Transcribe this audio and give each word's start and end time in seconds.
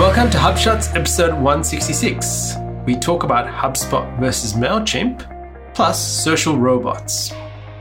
Welcome 0.00 0.30
to 0.30 0.38
HubShots 0.38 0.96
episode 0.96 1.34
166. 1.34 2.54
We 2.86 2.96
talk 2.96 3.22
about 3.22 3.46
HubSpot 3.46 4.18
versus 4.18 4.54
MailChimp, 4.54 5.74
plus 5.74 6.00
social 6.24 6.56
robots. 6.56 7.34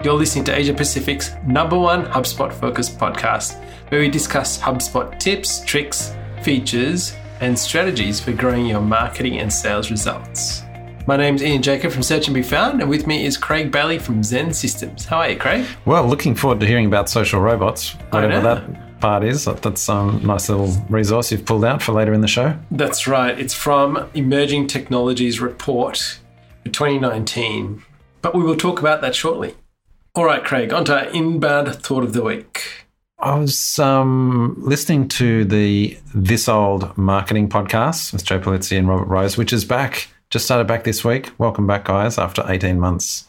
You're 0.04 0.16
listening 0.16 0.44
to 0.44 0.54
Asia 0.54 0.74
Pacific's 0.74 1.32
number 1.48 1.80
one 1.80 2.06
HubSpot 2.08 2.52
focused 2.52 3.00
podcast, 3.00 3.64
where 3.88 4.02
we 4.02 4.10
discuss 4.10 4.58
HubSpot 4.60 5.18
tips, 5.18 5.64
tricks, 5.64 6.14
features, 6.42 7.16
and 7.40 7.58
strategies 7.58 8.20
for 8.20 8.34
growing 8.34 8.66
your 8.66 8.82
marketing 8.82 9.38
and 9.40 9.52
sales 9.52 9.90
results. 9.90 10.64
My 11.08 11.16
name's 11.16 11.42
Ian 11.42 11.62
Jacob 11.62 11.94
from 11.94 12.04
Search 12.04 12.28
and 12.28 12.36
Be 12.36 12.44
Found, 12.44 12.82
and 12.82 12.90
with 12.90 13.08
me 13.08 13.26
is 13.26 13.38
Craig 13.38 13.72
Bailey 13.72 13.98
from 13.98 14.24
XEN 14.24 14.54
Systems. 14.54 15.06
How 15.06 15.20
are 15.20 15.30
you, 15.30 15.38
Craig? 15.38 15.66
Well, 15.86 16.06
looking 16.06 16.36
forward 16.36 16.60
to 16.60 16.68
hearing 16.68 16.86
about 16.86 17.08
social 17.08 17.40
robots, 17.40 17.92
whatever 18.12 18.42
that 18.42 18.89
part 19.00 19.24
is. 19.24 19.46
That's 19.46 19.90
a 19.90 19.94
um, 19.94 20.26
nice 20.26 20.50
little 20.50 20.72
resource 20.90 21.32
you've 21.32 21.46
pulled 21.46 21.66
out 21.66 21.82
for 21.82 21.94
later 21.94 22.14
in 22.14 22.22
the 22.22 22.28
show. 22.28 22.58
That's 22.72 23.08
right. 23.08 23.40
It's 23.40 23.54
from 23.54 24.10
Emerging 24.14 24.68
Technologies 24.68 25.40
Report 25.40 26.20
for 26.64 26.70
2019. 26.70 27.84
But 28.22 28.36
we 28.36 28.44
will 28.44 28.58
talk 28.58 28.80
about 28.80 29.02
that 29.02 29.16
shortly. 29.16 29.56
All 30.16 30.26
right, 30.26 30.44
Craig, 30.44 30.74
on 30.74 30.86
to 30.86 30.98
our 30.98 31.06
inbound 31.12 31.74
thought 31.76 32.04
of 32.04 32.14
the 32.14 32.24
week. 32.24 32.86
I 33.20 33.38
was 33.38 33.78
um, 33.80 34.56
listening 34.58 35.08
to 35.10 35.44
the 35.46 35.98
This 36.16 36.48
Old 36.48 36.98
Marketing 36.98 37.50
podcast 37.50 38.14
with 38.14 38.24
Joe 38.24 38.40
Pulizzi 38.40 38.78
and 38.78 38.88
Robert 38.88 39.08
Rose, 39.08 39.38
which 39.38 39.52
is 39.52 39.66
back, 39.66 40.08
just 40.30 40.46
started 40.46 40.68
back 40.68 40.84
this 40.84 41.04
week. 41.04 41.32
Welcome 41.38 41.68
back, 41.68 41.86
guys, 41.86 42.18
after 42.18 42.44
18 42.48 42.80
months 42.80 43.28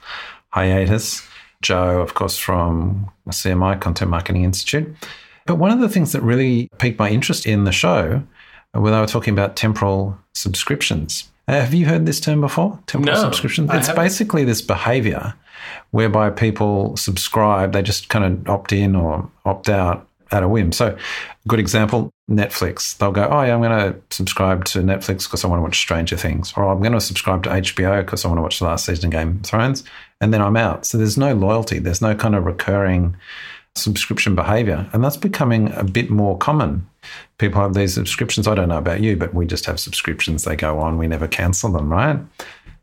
hiatus. 0.50 1.27
Joe, 1.62 2.00
of 2.00 2.14
course, 2.14 2.39
from 2.39 3.11
CMI, 3.28 3.80
Content 3.80 4.11
Marketing 4.11 4.45
Institute. 4.45 4.95
But 5.50 5.56
one 5.56 5.72
of 5.72 5.80
the 5.80 5.88
things 5.88 6.12
that 6.12 6.22
really 6.22 6.70
piqued 6.78 7.00
my 7.00 7.10
interest 7.10 7.45
in 7.45 7.64
the 7.64 7.72
show, 7.72 8.22
uh, 8.72 8.80
when 8.80 8.92
they 8.92 9.00
were 9.00 9.06
talking 9.08 9.32
about 9.32 9.56
temporal 9.56 10.16
subscriptions. 10.32 11.28
Uh, 11.48 11.55
have 11.55 11.75
you 11.75 11.86
heard 11.86 12.06
this 12.06 12.20
term 12.20 12.41
before? 12.41 12.78
Temporal 12.86 13.16
no, 13.16 13.20
subscriptions? 13.20 13.69
It's 13.72 13.92
basically 13.92 14.44
this 14.44 14.62
behavior 14.62 15.34
whereby 15.91 16.30
people 16.30 16.97
subscribe, 16.97 17.72
they 17.72 17.83
just 17.83 18.08
kind 18.08 18.25
of 18.25 18.48
opt 18.48 18.72
in 18.72 18.94
or 18.94 19.28
opt 19.44 19.69
out 19.69 20.06
at 20.30 20.44
a 20.44 20.48
whim. 20.48 20.70
So, 20.70 20.97
good 21.48 21.58
example 21.58 22.12
Netflix. 22.30 22.97
They'll 22.98 23.10
go, 23.10 23.27
Oh, 23.28 23.42
yeah, 23.42 23.53
I'm 23.53 23.60
going 23.60 23.92
to 23.92 24.00
subscribe 24.10 24.66
to 24.66 24.82
Netflix 24.82 25.25
because 25.25 25.44
I 25.44 25.48
want 25.48 25.58
to 25.58 25.64
watch 25.64 25.78
Stranger 25.80 26.16
Things. 26.16 26.53
Or 26.56 26.69
I'm 26.69 26.78
going 26.78 26.92
to 26.92 27.00
subscribe 27.00 27.42
to 27.42 27.50
HBO 27.50 28.05
because 28.05 28.25
I 28.25 28.28
want 28.28 28.38
to 28.38 28.42
watch 28.42 28.60
the 28.60 28.66
last 28.66 28.86
season 28.86 29.06
of 29.06 29.10
Game 29.10 29.41
of 29.41 29.42
Thrones. 29.42 29.82
And 30.20 30.32
then 30.32 30.42
I'm 30.42 30.56
out. 30.56 30.86
So, 30.86 30.97
there's 30.97 31.19
no 31.19 31.34
loyalty, 31.34 31.80
there's 31.80 32.00
no 32.00 32.14
kind 32.14 32.36
of 32.36 32.47
recurring 32.47 33.16
subscription 33.76 34.34
behavior. 34.34 34.88
And 34.92 35.02
that's 35.02 35.16
becoming 35.16 35.72
a 35.72 35.84
bit 35.84 36.10
more 36.10 36.36
common. 36.38 36.86
People 37.38 37.60
have 37.60 37.74
these 37.74 37.94
subscriptions. 37.94 38.46
I 38.46 38.54
don't 38.54 38.68
know 38.68 38.78
about 38.78 39.00
you, 39.00 39.16
but 39.16 39.32
we 39.34 39.46
just 39.46 39.66
have 39.66 39.80
subscriptions. 39.80 40.44
They 40.44 40.56
go 40.56 40.78
on, 40.78 40.98
we 40.98 41.06
never 41.06 41.28
cancel 41.28 41.70
them, 41.70 41.91
right? 41.91 42.18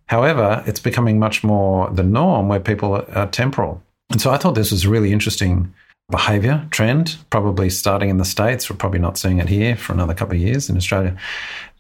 However, 0.08 0.64
it's 0.66 0.80
becoming 0.80 1.20
much 1.20 1.44
more 1.44 1.90
the 1.90 2.04
norm 2.04 2.48
where 2.48 2.60
people 2.60 3.06
are 3.14 3.28
temporal. 3.28 3.82
And 4.10 4.22
so 4.22 4.32
I 4.32 4.38
thought 4.38 4.56
this 4.56 4.72
was 4.72 4.88
really 4.88 5.12
interesting 5.12 5.74
behavior 6.10 6.66
trend, 6.72 7.18
probably 7.30 7.70
starting 7.70 8.10
in 8.10 8.18
the 8.18 8.26
States. 8.26 8.70
We're 8.70 8.78
probably 8.78 9.00
not 9.00 9.18
seeing 9.18 9.40
it 9.40 9.50
here 9.50 9.76
for 9.76 9.92
another 9.92 10.14
couple 10.14 10.36
of 10.36 10.42
years 10.42 10.70
in 10.70 10.78
Australia. 10.78 11.18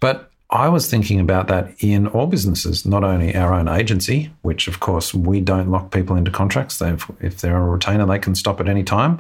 But 0.01 0.26
I 0.49 0.69
was 0.69 0.89
thinking 0.89 1.19
about 1.19 1.47
that 1.47 1.75
in 1.79 2.07
all 2.07 2.25
businesses, 2.25 2.85
not 2.85 3.03
only 3.03 3.35
our 3.35 3.53
own 3.53 3.67
agency, 3.67 4.31
which 4.43 4.67
of 4.67 4.79
course 4.79 5.13
we 5.13 5.41
don't 5.41 5.69
lock 5.69 5.91
people 5.91 6.15
into 6.15 6.31
contracts. 6.31 6.79
They've, 6.79 7.03
if 7.19 7.41
they're 7.41 7.57
a 7.57 7.61
retainer, 7.61 8.05
they 8.05 8.19
can 8.19 8.33
stop 8.33 8.61
at 8.61 8.69
any 8.69 8.83
time, 8.83 9.19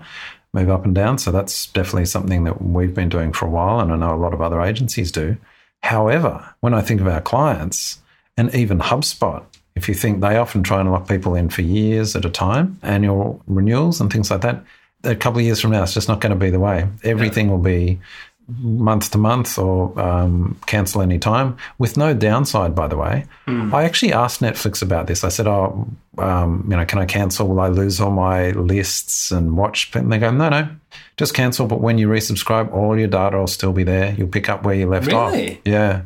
move 0.53 0.69
up 0.69 0.85
and 0.85 0.95
down. 0.95 1.17
So 1.17 1.31
that's 1.31 1.67
definitely 1.67 2.05
something 2.05 2.45
that 2.45 2.61
we've 2.61 2.95
been 2.95 3.09
doing 3.09 3.33
for 3.33 3.45
a 3.45 3.49
while, 3.49 3.81
and 3.81 3.91
I 3.91 3.97
know 3.97 4.15
a 4.15 4.15
lot 4.15 4.33
of 4.33 4.41
other 4.41 4.61
agencies 4.61 5.11
do. 5.11 5.35
However, 5.83 6.55
when 6.61 6.73
I 6.73 6.81
think 6.81 7.01
of 7.01 7.07
our 7.07 7.21
clients 7.21 7.99
and 8.37 8.53
even 8.55 8.79
HubSpot, 8.79 9.43
if 9.75 9.89
you 9.89 9.95
think 9.95 10.21
they 10.21 10.37
often 10.37 10.63
try 10.63 10.79
and 10.79 10.91
lock 10.91 11.07
people 11.07 11.35
in 11.35 11.49
for 11.49 11.61
years 11.61 12.15
at 12.15 12.25
a 12.25 12.29
time, 12.29 12.79
annual 12.83 13.41
renewals 13.47 13.99
and 13.99 14.11
things 14.11 14.31
like 14.31 14.41
that, 14.41 14.63
a 15.03 15.15
couple 15.15 15.39
of 15.39 15.45
years 15.45 15.59
from 15.59 15.71
now, 15.71 15.83
it's 15.83 15.93
just 15.93 16.07
not 16.07 16.21
going 16.21 16.31
to 16.31 16.39
be 16.39 16.49
the 16.49 16.59
way. 16.59 16.87
Everything 17.03 17.49
will 17.49 17.59
be 17.59 17.99
month 18.47 19.11
to 19.11 19.17
month 19.17 19.59
or 19.59 19.99
um, 19.99 20.57
cancel 20.65 21.01
any 21.01 21.19
time 21.19 21.57
with 21.77 21.97
no 21.97 22.13
downside, 22.13 22.73
by 22.73 22.87
the 22.87 22.95
way. 22.97 23.25
Mm. 23.45 23.73
I 23.73 23.83
actually 23.83 24.13
asked 24.13 24.39
Netflix 24.39 24.81
about 24.81 25.07
this. 25.07 25.23
I 25.23 25.29
said, 25.29 25.47
Oh, 25.47 25.87
um, 26.17 26.65
you 26.69 26.77
know, 26.77 26.85
can 26.85 26.99
I 26.99 27.05
cancel? 27.05 27.47
Will 27.47 27.59
I 27.59 27.67
lose 27.67 27.99
all 27.99 28.11
my 28.11 28.51
lists 28.51 29.31
and 29.31 29.57
watch? 29.57 29.93
And 29.95 30.11
they 30.11 30.17
go, 30.17 30.31
No, 30.31 30.49
no, 30.49 30.69
just 31.17 31.33
cancel. 31.33 31.67
But 31.67 31.81
when 31.81 31.97
you 31.97 32.07
resubscribe, 32.07 32.71
all 32.73 32.97
your 32.97 33.09
data 33.09 33.37
will 33.37 33.47
still 33.47 33.73
be 33.73 33.83
there. 33.83 34.13
You'll 34.13 34.29
pick 34.29 34.47
up 34.47 34.63
where 34.63 34.75
you 34.75 34.87
left 34.87 35.07
really? 35.07 35.55
off. 35.55 35.57
Yeah. 35.65 36.01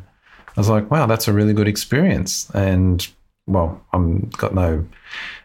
I 0.48 0.60
was 0.60 0.68
like, 0.68 0.90
Wow, 0.90 1.06
that's 1.06 1.28
a 1.28 1.32
really 1.32 1.54
good 1.54 1.68
experience. 1.68 2.50
And 2.50 3.06
well, 3.46 3.84
I'm 3.92 4.30
got 4.30 4.54
no 4.54 4.84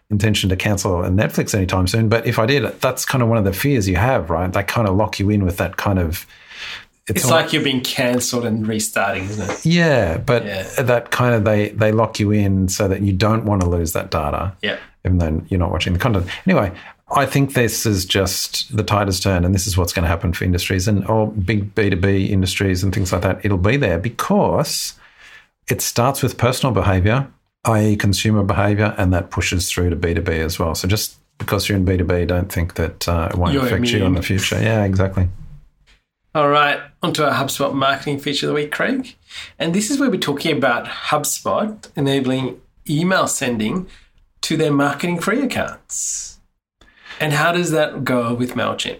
intention 0.09 0.49
to 0.49 0.55
cancel 0.55 1.03
a 1.03 1.09
Netflix 1.09 1.53
anytime 1.53 1.85
soon. 1.85 2.09
But 2.09 2.25
if 2.25 2.39
I 2.39 2.45
did, 2.45 2.63
that's 2.79 3.05
kind 3.05 3.21
of 3.21 3.29
one 3.29 3.37
of 3.37 3.43
the 3.43 3.53
fears 3.53 3.87
you 3.87 3.97
have, 3.97 4.29
right? 4.29 4.51
They 4.51 4.63
kind 4.63 4.87
of 4.87 4.95
lock 4.95 5.19
you 5.19 5.29
in 5.29 5.43
with 5.43 5.57
that 5.57 5.77
kind 5.77 5.99
of 5.99 6.25
it's, 7.07 7.23
it's 7.23 7.29
like 7.29 7.53
you're 7.53 7.63
being 7.63 7.81
cancelled 7.81 8.45
and 8.45 8.67
restarting, 8.67 9.23
isn't 9.23 9.49
it? 9.49 9.65
Yeah, 9.65 10.17
but 10.17 10.45
yeah. 10.45 10.63
that 10.81 11.11
kind 11.11 11.35
of 11.35 11.45
they 11.45 11.69
they 11.69 11.91
lock 11.93 12.19
you 12.19 12.31
in 12.31 12.67
so 12.67 12.87
that 12.89 13.01
you 13.01 13.13
don't 13.13 13.45
want 13.45 13.61
to 13.61 13.69
lose 13.69 13.93
that 13.93 14.11
data. 14.11 14.55
Yeah. 14.61 14.77
Even 15.05 15.17
though 15.19 15.41
you're 15.47 15.59
not 15.59 15.71
watching 15.71 15.93
the 15.93 15.99
content. 15.99 16.27
Anyway, 16.45 16.73
I 17.15 17.25
think 17.25 17.53
this 17.53 17.85
is 17.85 18.03
just 18.03 18.75
the 18.75 18.83
tide 18.83 19.07
has 19.07 19.21
turned, 19.21 19.45
and 19.45 19.55
this 19.55 19.67
is 19.67 19.77
what's 19.77 19.93
going 19.93 20.03
to 20.03 20.09
happen 20.09 20.33
for 20.33 20.43
industries 20.43 20.87
and 20.87 21.05
all 21.05 21.27
big 21.27 21.73
B2B 21.75 22.29
industries 22.29 22.83
and 22.83 22.93
things 22.93 23.13
like 23.13 23.21
that. 23.21 23.39
It'll 23.45 23.57
be 23.57 23.77
there 23.77 23.99
because 23.99 24.93
it 25.69 25.81
starts 25.81 26.21
with 26.21 26.37
personal 26.37 26.73
behavior, 26.73 27.31
i.e., 27.63 27.95
consumer 27.95 28.43
behavior, 28.43 28.93
and 28.97 29.13
that 29.13 29.29
pushes 29.29 29.71
through 29.71 29.91
to 29.91 29.95
B2B 29.95 30.27
as 30.27 30.59
well. 30.59 30.75
So 30.75 30.89
just 30.89 31.17
because 31.37 31.69
you're 31.69 31.77
in 31.77 31.85
B2B, 31.85 32.27
don't 32.27 32.51
think 32.51 32.73
that 32.73 33.07
uh, 33.07 33.29
it 33.31 33.37
won't 33.37 33.53
you're 33.53 33.65
affect 33.65 33.85
immune. 33.85 33.99
you 34.01 34.05
in 34.07 34.13
the 34.15 34.21
future. 34.21 34.61
Yeah, 34.61 34.83
exactly. 34.83 35.29
All 36.37 36.49
right, 36.49 36.79
onto 37.01 37.23
our 37.23 37.31
HubSpot 37.31 37.73
marketing 37.73 38.19
feature 38.19 38.45
of 38.45 38.49
the 38.49 38.53
week, 38.53 38.71
Craig. 38.71 39.15
And 39.57 39.73
this 39.73 39.89
is 39.89 39.99
where 39.99 40.07
we're 40.07 40.19
talking 40.19 40.55
about 40.55 40.85
HubSpot 40.85 41.89
enabling 41.95 42.61
email 42.87 43.27
sending 43.27 43.87
to 44.41 44.55
their 44.55 44.71
marketing 44.71 45.19
free 45.19 45.41
accounts. 45.41 46.37
And 47.19 47.33
how 47.33 47.53
does 47.53 47.71
that 47.71 48.03
go 48.03 48.35
with 48.35 48.53
MailChimp? 48.53 48.99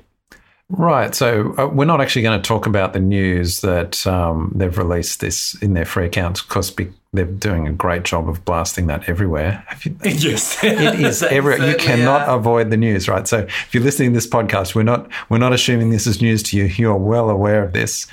Right. 0.70 1.16
So 1.16 1.56
uh, 1.58 1.68
we're 1.68 1.86
not 1.86 2.02
actually 2.02 2.24
going 2.24 2.42
to 2.42 2.46
talk 2.46 2.66
about 2.66 2.92
the 2.92 3.00
news 3.00 3.62
that 3.62 4.06
um, 4.06 4.52
they've 4.54 4.78
released 4.78 5.22
this 5.22 5.56
in 5.62 5.74
their 5.74 5.86
free 5.86 6.06
accounts 6.06 6.42
because 6.42 6.72
be- 6.72 6.92
they're 7.14 7.26
doing 7.26 7.68
a 7.68 7.72
great 7.72 8.04
job 8.04 8.28
of 8.28 8.44
blasting 8.44 8.88
that 8.88 9.08
everywhere. 9.08 9.66
You, 9.84 9.96
yes, 10.04 10.62
it 10.62 11.00
is 11.00 11.24
everywhere. 11.24 11.72
You 11.72 11.78
cannot 11.78 12.28
are. 12.28 12.38
avoid 12.38 12.70
the 12.70 12.76
news, 12.76 13.08
right? 13.08 13.26
So 13.26 13.40
if 13.40 13.74
you're 13.74 13.84
listening 13.84 14.10
to 14.10 14.16
this 14.16 14.28
podcast, 14.28 14.76
we're 14.76 14.84
not 14.84 15.10
we're 15.30 15.38
not 15.38 15.54
assuming 15.54 15.90
this 15.90 16.06
is 16.06 16.22
news 16.22 16.44
to 16.44 16.58
you. 16.58 16.66
You're 16.66 16.96
well 16.96 17.30
aware 17.30 17.64
of 17.64 17.72
this. 17.72 18.06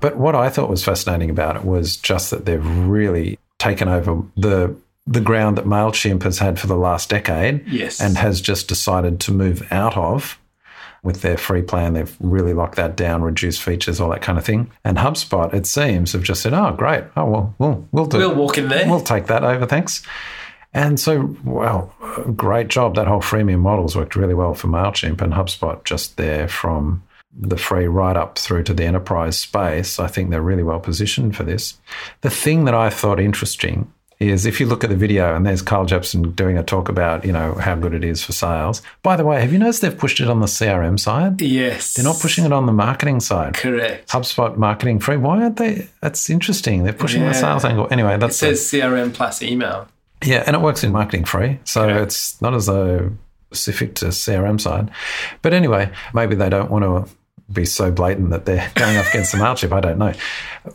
But 0.00 0.16
what 0.16 0.34
I 0.34 0.50
thought 0.50 0.68
was 0.68 0.84
fascinating 0.84 1.30
about 1.30 1.54
it 1.54 1.64
was 1.64 1.96
just 1.96 2.30
that 2.32 2.44
they've 2.44 2.66
really 2.88 3.38
taken 3.58 3.88
over 3.88 4.20
the 4.36 4.74
the 5.06 5.20
ground 5.20 5.58
that 5.58 5.66
Mailchimp 5.66 6.24
has 6.24 6.38
had 6.38 6.58
for 6.58 6.66
the 6.66 6.76
last 6.76 7.08
decade, 7.08 7.66
yes. 7.68 8.00
and 8.00 8.16
has 8.16 8.40
just 8.40 8.68
decided 8.68 9.20
to 9.20 9.32
move 9.32 9.70
out 9.70 9.96
of 9.96 10.38
with 11.04 11.20
their 11.20 11.36
free 11.36 11.62
plan. 11.62 11.92
They've 11.92 12.16
really 12.18 12.54
locked 12.54 12.76
that 12.76 12.96
down, 12.96 13.22
reduced 13.22 13.62
features, 13.62 14.00
all 14.00 14.10
that 14.10 14.22
kind 14.22 14.38
of 14.38 14.44
thing. 14.44 14.70
And 14.82 14.98
HubSpot, 14.98 15.52
it 15.54 15.66
seems, 15.66 16.12
have 16.12 16.22
just 16.22 16.42
said, 16.42 16.54
"Oh, 16.54 16.72
great! 16.72 17.04
Oh, 17.16 17.26
well, 17.26 17.54
we'll 17.58 17.88
we'll 17.92 18.06
do. 18.06 18.18
We'll 18.18 18.34
walk 18.34 18.58
in 18.58 18.68
there. 18.68 18.88
We'll 18.88 19.00
take 19.00 19.26
that 19.26 19.44
over, 19.44 19.66
thanks." 19.66 20.02
And 20.72 20.98
so, 20.98 21.36
well, 21.44 21.94
great 22.34 22.66
job. 22.66 22.96
That 22.96 23.06
whole 23.06 23.20
freemium 23.20 23.60
model's 23.60 23.94
worked 23.94 24.16
really 24.16 24.34
well 24.34 24.54
for 24.54 24.66
Mailchimp 24.66 25.20
and 25.20 25.32
HubSpot. 25.32 25.84
Just 25.84 26.16
there 26.16 26.48
from 26.48 27.04
the 27.36 27.56
free 27.56 27.86
right 27.86 28.16
up 28.16 28.38
through 28.38 28.64
to 28.64 28.74
the 28.74 28.84
enterprise 28.84 29.38
space. 29.38 30.00
I 30.00 30.08
think 30.08 30.30
they're 30.30 30.42
really 30.42 30.62
well 30.62 30.80
positioned 30.80 31.36
for 31.36 31.44
this. 31.44 31.78
The 32.22 32.30
thing 32.30 32.64
that 32.64 32.74
I 32.74 32.90
thought 32.90 33.20
interesting 33.20 33.92
is 34.20 34.46
if 34.46 34.60
you 34.60 34.66
look 34.66 34.84
at 34.84 34.90
the 34.90 34.96
video 34.96 35.34
and 35.34 35.46
there's 35.46 35.62
Kyle 35.62 35.86
Jepsen 35.86 36.34
doing 36.34 36.56
a 36.56 36.62
talk 36.62 36.88
about, 36.88 37.24
you 37.24 37.32
know, 37.32 37.54
how 37.54 37.74
good 37.74 37.94
it 37.94 38.04
is 38.04 38.22
for 38.22 38.32
sales. 38.32 38.82
By 39.02 39.16
the 39.16 39.24
way, 39.24 39.40
have 39.40 39.52
you 39.52 39.58
noticed 39.58 39.82
they've 39.82 39.96
pushed 39.96 40.20
it 40.20 40.28
on 40.28 40.40
the 40.40 40.46
CRM 40.46 40.98
side? 40.98 41.40
Yes. 41.42 41.94
They're 41.94 42.04
not 42.04 42.20
pushing 42.20 42.44
it 42.44 42.52
on 42.52 42.66
the 42.66 42.72
marketing 42.72 43.20
side. 43.20 43.54
Correct. 43.54 44.08
HubSpot 44.08 44.56
marketing 44.56 45.00
free. 45.00 45.16
Why 45.16 45.42
aren't 45.42 45.56
they? 45.56 45.88
That's 46.00 46.30
interesting. 46.30 46.84
They're 46.84 46.92
pushing 46.92 47.22
yeah. 47.22 47.28
the 47.28 47.34
sales 47.34 47.64
angle. 47.64 47.88
Anyway, 47.90 48.16
that 48.16 48.32
says 48.32 48.70
the, 48.70 48.80
CRM 48.80 49.12
plus 49.12 49.42
email. 49.42 49.88
Yeah, 50.22 50.44
and 50.46 50.56
it 50.56 50.62
works 50.62 50.84
in 50.84 50.92
marketing 50.92 51.24
free. 51.24 51.58
So 51.64 51.86
Correct. 51.86 52.06
it's 52.06 52.40
not 52.40 52.54
as 52.54 52.66
though 52.66 53.12
specific 53.54 53.94
to 53.96 54.06
CRM 54.06 54.60
side. 54.60 54.90
But 55.42 55.52
anyway, 55.52 55.90
maybe 56.12 56.34
they 56.34 56.48
don't 56.48 56.70
want 56.70 56.84
to 56.84 57.14
be 57.52 57.64
so 57.64 57.90
blatant 57.90 58.30
that 58.30 58.46
they're 58.46 58.70
going 58.74 58.96
up 58.96 59.06
against 59.08 59.32
the 59.32 59.38
Mailchimp. 59.38 59.72
I 59.72 59.80
don't 59.80 59.98
know. 59.98 60.12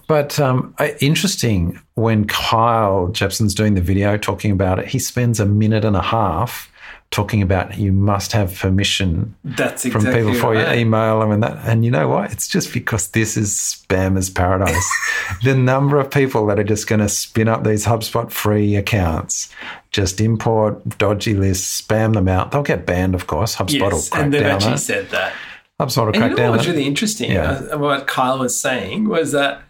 But 0.08 0.40
um, 0.40 0.76
interesting 1.00 1.80
when 1.96 2.26
Kyle 2.26 3.08
Jepsen's 3.08 3.56
doing 3.56 3.74
the 3.74 3.82
video 3.82 4.18
talking 4.18 4.52
about 4.52 4.80
it, 4.80 4.88
he 4.88 5.00
spends 5.00 5.40
a 5.40 5.46
minute 5.46 5.84
and 5.84 5.96
a 5.96 6.02
half 6.02 6.72
talking 7.12 7.42
about 7.42 7.76
you 7.78 7.92
must 7.92 8.34
have 8.34 8.56
permission 8.56 9.36
That's 9.44 9.82
from 9.82 10.02
exactly 10.02 10.20
people 10.20 10.34
before 10.34 10.54
right. 10.54 10.76
you 10.76 10.82
email 10.82 11.20
them 11.20 11.32
and 11.32 11.42
that. 11.42 11.58
And 11.66 11.84
you 11.84 11.90
know 11.90 12.08
what? 12.08 12.32
It's 12.32 12.48
just 12.48 12.72
because 12.72 13.10
this 13.10 13.36
is 13.36 13.52
spammers 13.52 14.34
paradise. 14.34 14.96
the 15.44 15.56
number 15.56 16.00
of 16.00 16.12
people 16.12 16.46
that 16.48 16.60
are 16.60 16.64
just 16.64 16.88
going 16.88 17.02
to 17.02 17.10
spin 17.10 17.48
up 17.48 17.64
these 17.64 17.86
HubSpot 17.86 18.30
free 18.30 18.76
accounts, 18.76 19.52
just 19.92 20.22
import 20.22 21.00
dodgy 21.00 21.34
lists, 21.34 21.82
spam 21.82 22.14
them 22.14 22.28
out. 22.28 22.52
They'll 22.52 22.62
get 22.62 22.86
banned, 22.86 23.16
of 23.16 23.26
course. 23.26 23.56
HubSpot 23.56 23.92
will 23.92 23.98
Yes, 23.98 24.10
crack 24.10 24.24
and 24.26 24.34
they've 24.34 24.42
down. 24.42 24.52
actually 24.52 24.78
said 24.78 25.10
that. 25.10 25.34
HubSpot 25.80 25.98
will 25.98 26.08
And 26.08 26.16
crack 26.18 26.32
you 26.32 26.38
know 26.38 26.44
down. 26.44 26.52
what's 26.52 26.68
really 26.68 26.86
interesting? 26.86 27.32
Yeah. 27.32 27.62
Uh, 27.72 27.78
what 27.78 28.08
Kyle 28.08 28.40
was 28.40 28.60
saying 28.60 29.08
was 29.08 29.32
that 29.32 29.62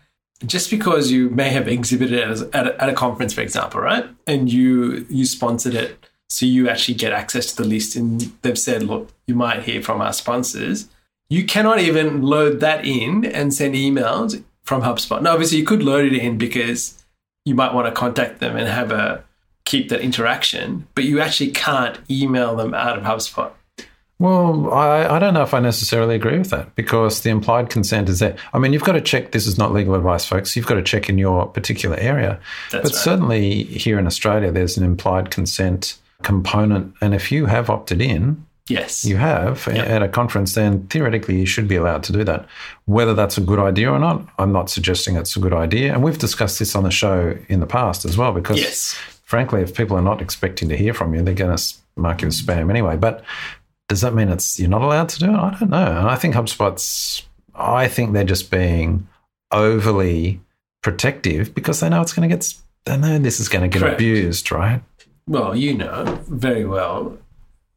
just 0.45 0.71
because 0.71 1.11
you 1.11 1.29
may 1.29 1.50
have 1.50 1.67
exhibited 1.67 2.19
at, 2.53 2.67
a, 2.67 2.81
at 2.81 2.89
a 2.89 2.94
conference, 2.94 3.33
for 3.33 3.41
example, 3.41 3.81
right, 3.81 4.06
and 4.25 4.51
you 4.51 5.06
you 5.09 5.25
sponsored 5.25 5.75
it, 5.75 6.06
so 6.29 6.45
you 6.45 6.69
actually 6.69 6.95
get 6.95 7.11
access 7.11 7.53
to 7.53 7.61
the 7.63 7.67
list, 7.67 7.95
and 7.95 8.21
they've 8.41 8.57
said, 8.57 8.83
look, 8.83 9.09
you 9.27 9.35
might 9.35 9.63
hear 9.63 9.81
from 9.81 10.01
our 10.01 10.13
sponsors. 10.13 10.88
You 11.29 11.45
cannot 11.45 11.79
even 11.79 12.23
load 12.23 12.59
that 12.61 12.85
in 12.85 13.23
and 13.25 13.53
send 13.53 13.75
emails 13.75 14.41
from 14.63 14.81
HubSpot. 14.81 15.21
Now, 15.21 15.33
obviously, 15.33 15.59
you 15.59 15.65
could 15.65 15.83
load 15.83 16.11
it 16.11 16.17
in 16.17 16.38
because 16.38 17.03
you 17.45 17.53
might 17.53 17.73
want 17.73 17.85
to 17.88 17.91
contact 17.91 18.39
them 18.39 18.56
and 18.56 18.67
have 18.67 18.91
a 18.91 19.23
keep 19.65 19.89
that 19.89 20.01
interaction, 20.01 20.88
but 20.95 21.03
you 21.03 21.19
actually 21.19 21.51
can't 21.51 22.00
email 22.09 22.56
them 22.56 22.73
out 22.73 22.97
of 22.97 23.03
HubSpot. 23.03 23.51
Well, 24.19 24.74
I, 24.74 25.16
I 25.16 25.19
don't 25.19 25.33
know 25.33 25.44
if 25.44 25.54
I 25.54 25.60
necessarily 25.62 26.16
agree 26.16 26.38
with 26.38 26.50
that 26.50 26.75
because 26.75 27.21
the 27.21 27.30
implied 27.30 27.69
consent 27.69 28.10
is 28.10 28.19
there. 28.19 28.36
I 28.54 28.60
mean, 28.60 28.74
you've 28.74 28.83
got 28.83 28.92
to 28.94 29.01
check. 29.01 29.31
This 29.31 29.48
is 29.48 29.57
not 29.57 29.71
legal 29.71 29.95
advice, 29.95 30.25
folks. 30.25 30.57
You've 30.57 30.68
got 30.68 30.75
to 30.75 30.83
check 30.83 31.07
in 31.07 31.18
your 31.18 31.48
particular 31.48 31.95
area. 31.95 32.38
That's 32.71 32.83
but 32.83 32.92
right. 32.95 33.01
certainly 33.01 33.63
here 33.63 33.98
in 33.98 34.06
Australia, 34.06 34.51
there's 34.51 34.77
an 34.77 34.83
implied 34.83 35.31
consent 35.31 35.98
component. 36.21 36.94
And 37.00 37.13
if 37.13 37.31
you 37.31 37.45
have 37.45 37.69
opted 37.69 38.01
in, 38.01 38.45
Yes. 38.68 39.04
you 39.06 39.16
have 39.18 39.68
at 39.69 40.04
a 40.04 40.07
conference, 40.10 40.54
then 40.54 40.86
theoretically 40.88 41.39
you 41.39 41.45
should 41.48 41.68
be 41.68 41.75
allowed 41.77 42.04
to 42.04 42.12
do 42.12 42.24
that. 42.25 42.45
Whether 42.86 43.13
that's 43.16 43.38
a 43.38 43.42
good 43.42 43.57
idea 43.57 43.89
or 43.89 43.98
not, 44.00 44.27
I'm 44.38 44.51
not 44.51 44.69
suggesting 44.69 45.16
it's 45.16 45.36
a 45.36 45.39
good 45.39 45.54
idea. 45.54 45.94
And 45.94 46.04
we've 46.04 46.19
discussed 46.19 46.60
this 46.60 46.75
on 46.75 46.83
the 46.83 46.92
show 46.92 47.36
in 47.48 47.62
the 47.62 47.66
past 47.66 48.04
as 48.06 48.16
well, 48.18 48.31
because 48.33 48.60
Yes. 48.60 48.94
frankly, 49.24 49.62
if 49.62 49.74
people 49.74 49.98
are 49.98 50.04
not 50.04 50.21
expecting 50.21 50.68
to 50.69 50.77
hear 50.77 50.94
from 50.94 51.16
you, 51.16 51.24
they're 51.24 51.33
going 51.33 51.56
to 51.56 51.63
mark 51.95 52.21
you 52.21 52.27
as 52.27 52.42
spam 52.42 52.69
anyway. 52.69 52.95
But 52.95 53.24
does 53.89 54.01
that 54.01 54.13
mean 54.13 54.30
it's 54.30 54.57
you're 54.59 54.69
not 54.69 54.81
allowed 54.81 55.09
to 55.09 55.19
do 55.19 55.25
it? 55.25 55.36
I 55.36 55.57
don't 55.59 55.69
know. 55.69 55.97
And 55.97 56.07
I 56.07 56.15
think 56.15 56.36
HubSpot's, 56.36 57.24
I 57.53 57.89
think 57.89 58.13
they're 58.13 58.24
just 58.24 58.50
being 58.50 59.07
overly 59.51 60.39
protective 60.81 61.53
because 61.53 61.81
they 61.81 61.89
know 61.89 62.01
it's 62.01 62.13
going 62.13 62.30
to 62.30 62.33
get, 62.33 62.53
they 62.86 62.95
know 62.95 63.19
this 63.19 63.41
is 63.41 63.50
going 63.50 63.63
to 63.63 63.68
get 63.68 63.81
Correct. 63.81 63.95
abused, 64.00 64.51
right? 64.51 64.81
well, 65.30 65.56
you 65.56 65.75
know 65.75 66.19
very 66.27 66.65
well, 66.65 67.18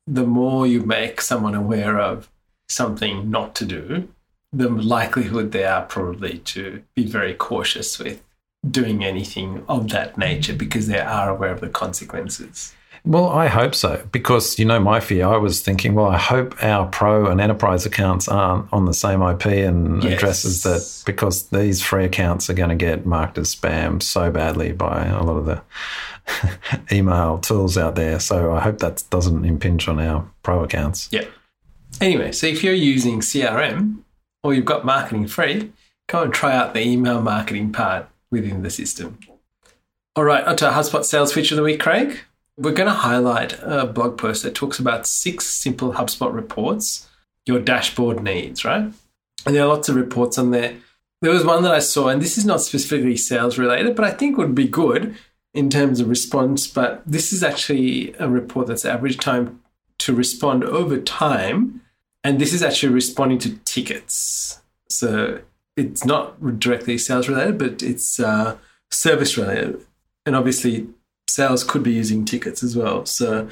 the 0.06 0.24
more 0.24 0.66
you 0.66 0.80
make 0.80 1.20
someone 1.20 1.54
aware 1.54 2.00
of 2.00 2.30
something 2.68 3.30
not 3.30 3.54
to 3.54 3.66
do, 3.66 4.08
the 4.52 4.68
likelihood 4.68 5.52
they 5.52 5.64
are 5.64 5.82
probably 5.82 6.38
to 6.38 6.82
be 6.94 7.04
very 7.04 7.34
cautious 7.34 7.98
with 7.98 8.22
doing 8.68 9.04
anything 9.04 9.64
of 9.68 9.90
that 9.90 10.16
nature 10.16 10.54
because 10.54 10.86
they 10.86 11.00
are 11.00 11.28
aware 11.28 11.52
of 11.52 11.60
the 11.60 11.68
consequences. 11.68 12.74
Well, 13.04 13.28
I 13.30 13.48
hope 13.48 13.74
so 13.74 14.06
because 14.12 14.60
you 14.60 14.64
know 14.64 14.78
my 14.78 15.00
fear. 15.00 15.26
I 15.26 15.36
was 15.36 15.60
thinking, 15.60 15.94
well, 15.94 16.06
I 16.06 16.16
hope 16.18 16.54
our 16.62 16.86
pro 16.86 17.26
and 17.26 17.40
enterprise 17.40 17.84
accounts 17.84 18.28
aren't 18.28 18.72
on 18.72 18.84
the 18.84 18.94
same 18.94 19.20
IP 19.22 19.46
and 19.46 20.04
Yes. 20.04 20.12
addresses 20.14 20.62
that 20.62 21.02
because 21.04 21.48
these 21.48 21.82
free 21.82 22.04
accounts 22.04 22.48
are 22.48 22.54
going 22.54 22.68
to 22.68 22.76
get 22.76 23.04
marked 23.04 23.38
as 23.38 23.52
spam 23.54 24.00
so 24.00 24.30
badly 24.30 24.70
by 24.70 25.06
a 25.06 25.20
lot 25.24 25.36
of 25.36 25.46
the 25.46 25.62
email 26.92 27.38
tools 27.38 27.76
out 27.76 27.96
there. 27.96 28.20
So 28.20 28.52
I 28.52 28.60
hope 28.60 28.78
that 28.78 29.02
doesn't 29.10 29.44
impinge 29.44 29.88
on 29.88 29.98
our 29.98 30.24
pro 30.44 30.62
accounts. 30.62 31.08
Yeah. 31.10 31.24
Anyway, 32.00 32.30
so 32.30 32.46
if 32.46 32.62
you're 32.62 32.72
using 32.72 33.20
CRM 33.20 33.98
or 34.44 34.54
you've 34.54 34.64
got 34.64 34.84
marketing 34.84 35.26
free, 35.26 35.72
go 36.06 36.22
and 36.22 36.32
try 36.32 36.54
out 36.54 36.72
the 36.72 36.80
email 36.86 37.20
marketing 37.20 37.72
part 37.72 38.08
within 38.30 38.62
the 38.62 38.70
system. 38.70 39.18
All 40.14 40.24
right, 40.24 40.44
onto 40.44 40.64
our 40.66 40.72
HubSpot 40.72 41.04
sales 41.04 41.32
feature 41.32 41.54
of 41.54 41.56
the 41.56 41.62
week, 41.64 41.80
Craig. 41.80 42.20
We're 42.56 42.72
going 42.72 42.88
to 42.88 42.94
highlight 42.94 43.58
a 43.62 43.86
blog 43.86 44.18
post 44.18 44.42
that 44.42 44.54
talks 44.54 44.78
about 44.78 45.06
six 45.06 45.46
simple 45.46 45.94
HubSpot 45.94 46.32
reports 46.32 47.08
your 47.46 47.58
dashboard 47.58 48.22
needs, 48.22 48.64
right? 48.64 48.92
And 49.44 49.54
there 49.54 49.64
are 49.64 49.68
lots 49.68 49.88
of 49.88 49.96
reports 49.96 50.38
on 50.38 50.50
there. 50.50 50.76
There 51.20 51.32
was 51.32 51.44
one 51.44 51.62
that 51.62 51.74
I 51.74 51.78
saw, 51.78 52.08
and 52.08 52.20
this 52.20 52.38
is 52.38 52.44
not 52.44 52.60
specifically 52.60 53.16
sales 53.16 53.58
related, 53.58 53.96
but 53.96 54.04
I 54.04 54.10
think 54.10 54.36
would 54.36 54.54
be 54.54 54.68
good 54.68 55.16
in 55.54 55.70
terms 55.70 56.00
of 56.00 56.08
response. 56.08 56.66
But 56.66 57.02
this 57.06 57.32
is 57.32 57.42
actually 57.42 58.14
a 58.18 58.28
report 58.28 58.66
that's 58.66 58.84
average 58.84 59.18
time 59.18 59.60
to 59.98 60.14
respond 60.14 60.64
over 60.64 60.98
time. 60.98 61.80
And 62.24 62.40
this 62.40 62.52
is 62.52 62.62
actually 62.62 62.92
responding 62.92 63.38
to 63.40 63.56
tickets. 63.64 64.60
So 64.88 65.40
it's 65.76 66.04
not 66.04 66.58
directly 66.60 66.98
sales 66.98 67.28
related, 67.28 67.58
but 67.58 67.82
it's 67.82 68.20
uh, 68.20 68.58
service 68.90 69.36
related. 69.36 69.84
And 70.24 70.36
obviously, 70.36 70.88
sales 71.28 71.64
could 71.64 71.82
be 71.82 71.92
using 71.92 72.24
tickets 72.24 72.62
as 72.62 72.76
well. 72.76 73.06
So, 73.06 73.48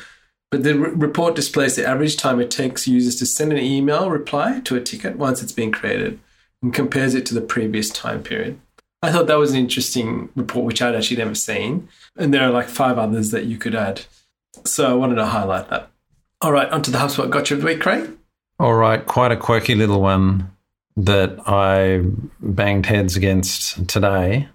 but 0.50 0.62
the 0.62 0.74
re- 0.78 0.90
report 0.90 1.34
displays 1.36 1.76
the 1.76 1.86
average 1.86 2.16
time 2.16 2.40
it 2.40 2.50
takes 2.50 2.88
users 2.88 3.16
to 3.16 3.26
send 3.26 3.52
an 3.52 3.58
email 3.58 4.10
reply 4.10 4.60
to 4.64 4.76
a 4.76 4.80
ticket 4.80 5.16
once 5.16 5.42
it's 5.42 5.52
been 5.52 5.72
created 5.72 6.18
and 6.62 6.74
compares 6.74 7.14
it 7.14 7.24
to 7.26 7.34
the 7.34 7.40
previous 7.40 7.88
time 7.90 8.22
period. 8.22 8.60
I 9.02 9.10
thought 9.10 9.28
that 9.28 9.38
was 9.38 9.52
an 9.52 9.58
interesting 9.58 10.28
report, 10.36 10.66
which 10.66 10.82
I'd 10.82 10.94
actually 10.94 11.16
never 11.16 11.34
seen. 11.34 11.88
And 12.16 12.34
there 12.34 12.42
are 12.42 12.50
like 12.50 12.68
five 12.68 12.98
others 12.98 13.30
that 13.30 13.46
you 13.46 13.56
could 13.56 13.74
add. 13.74 14.02
So 14.66 14.90
I 14.90 14.94
wanted 14.94 15.14
to 15.14 15.26
highlight 15.26 15.70
that. 15.70 15.90
All 16.42 16.52
right, 16.52 16.70
onto 16.70 16.90
the 16.90 16.98
HubSpot 16.98 17.30
Gotcha 17.30 17.54
of 17.54 17.60
the 17.60 17.66
Week, 17.66 17.80
Craig. 17.80 18.10
All 18.58 18.74
right, 18.74 19.04
quite 19.04 19.32
a 19.32 19.36
quirky 19.36 19.74
little 19.74 20.02
one 20.02 20.50
that 20.96 21.38
I 21.46 22.02
banged 22.40 22.86
heads 22.86 23.16
against 23.16 23.88
today. 23.88 24.48